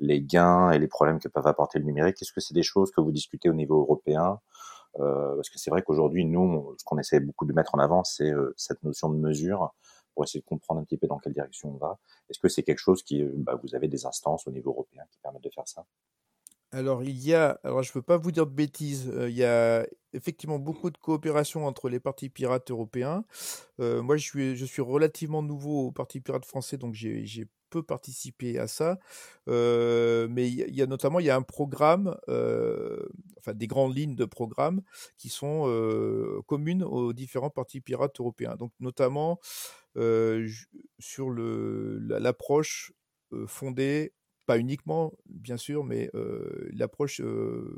[0.00, 2.20] les gains et les problèmes que peuvent apporter le numérique.
[2.20, 4.40] Est-ce que c'est des choses que vous discutez au niveau européen?
[4.98, 8.32] Parce que c'est vrai qu'aujourd'hui, nous, ce qu'on essaie beaucoup de mettre en avant, c'est
[8.56, 9.74] cette notion de mesure
[10.16, 11.98] pour essayer de comprendre un petit peu dans quelle direction on va.
[12.30, 15.18] Est-ce que c'est quelque chose qui, bah, vous avez des instances au niveau européen qui
[15.18, 15.84] permettent de faire ça?
[16.76, 19.44] Alors il y a, alors je ne veux pas vous dire de bêtises, il y
[19.44, 23.24] a effectivement beaucoup de coopération entre les partis pirates européens.
[23.78, 28.58] Moi je suis, je suis relativement nouveau au parti pirate français, donc j'ai peu participé
[28.58, 28.98] à ça.
[29.46, 34.24] mais il y, a notamment il y a un programme, enfin des grandes lignes de
[34.26, 34.82] programme
[35.16, 38.56] qui sont communes aux différents partis pirates européens.
[38.56, 39.40] Donc notamment
[40.98, 42.92] sur l'approche
[43.46, 44.12] fondée,
[44.46, 46.10] pas uniquement bien sûr, mais
[46.72, 47.20] l'approche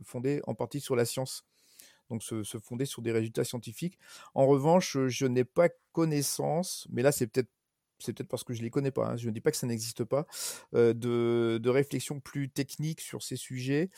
[0.04, 1.44] fondée en partie sur la science.
[2.10, 3.98] Donc se, fonder sur des résultats scientifiques.
[4.34, 7.50] En revanche, je n'ai pas connaissance, mais là c'est peut-être
[8.00, 9.56] c'est peut-être parce que je ne les connais pas, hein, je ne dis pas que
[9.56, 10.24] ça n'existe pas,
[10.72, 13.90] de, de réflexion plus technique sur ces sujets.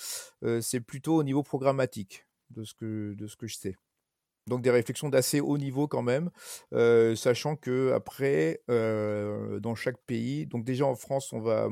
[0.62, 3.76] c'est plutôt au niveau programmatique de ce que, de ce que je sais.
[4.46, 6.30] Donc des réflexions d'assez haut niveau quand même,
[6.72, 11.68] sachant que après, dans chaque pays, donc déjà en France, on va,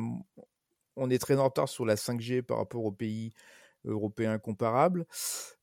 [0.99, 3.33] on est très en retard sur la 5G par rapport aux pays
[3.85, 5.07] européens comparables.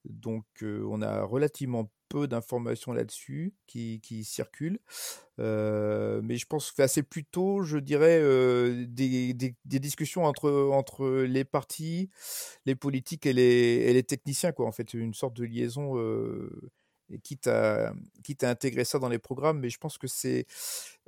[0.05, 4.79] Donc euh, on a relativement peu d'informations là-dessus qui, circulent.
[5.37, 8.19] mais je pense que c'est plutôt, je dirais,
[8.87, 12.09] des, des, discussions entre, les partis,
[12.65, 14.67] les politiques et les, techniciens, quoi.
[14.67, 15.95] En fait, une sorte de liaison
[17.09, 17.93] et quitte à,
[18.41, 20.45] intégrer ça dans les programmes, mais je pense que c'est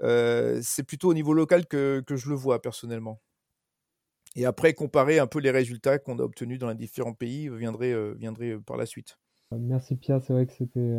[0.01, 3.19] euh, plutôt au niveau local que, je le vois personnellement.
[4.37, 7.91] Et après, comparer un peu les résultats qu'on a obtenus dans les différents pays viendrait,
[7.91, 9.17] euh, viendrait euh, par la suite.
[9.51, 10.97] Merci Pierre, c'est vrai que c'était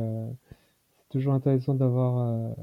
[1.11, 2.55] toujours intéressant d'avoir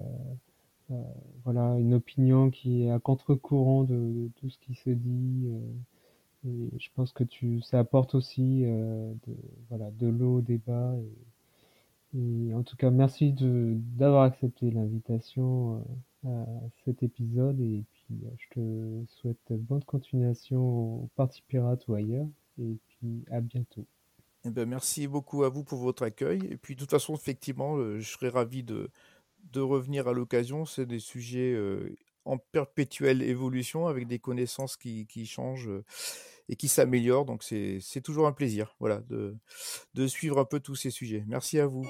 [1.43, 5.47] voilà, une opinion qui est à contre-courant de, tout ce qui se dit.
[6.47, 9.35] et je pense que tu, ça apporte aussi de,
[9.69, 10.95] voilà, de l'eau au débat.
[12.15, 15.83] Et, en tout cas, merci d'avoir accepté l'invitation
[16.25, 16.45] euh, à
[16.85, 17.59] cet épisode
[18.11, 22.27] euh, je te souhaite bonne continuation au Parti Pirate ou ailleurs
[22.59, 23.85] et puis à bientôt.
[24.45, 26.39] Eh ben, merci beaucoup à vous pour votre accueil.
[26.49, 28.91] Et puis, de toute façon, effectivement, je serais ravi de,
[29.51, 30.65] de revenir à l'occasion.
[30.65, 31.57] C'est des sujets
[32.25, 35.71] en perpétuelle évolution avec des connaissances qui, qui changent
[36.47, 37.25] et qui s'améliorent.
[37.25, 39.35] Donc, c'est toujours un plaisir voilà, de,
[39.95, 41.23] de suivre un peu tous ces sujets.
[41.27, 41.83] Merci à vous.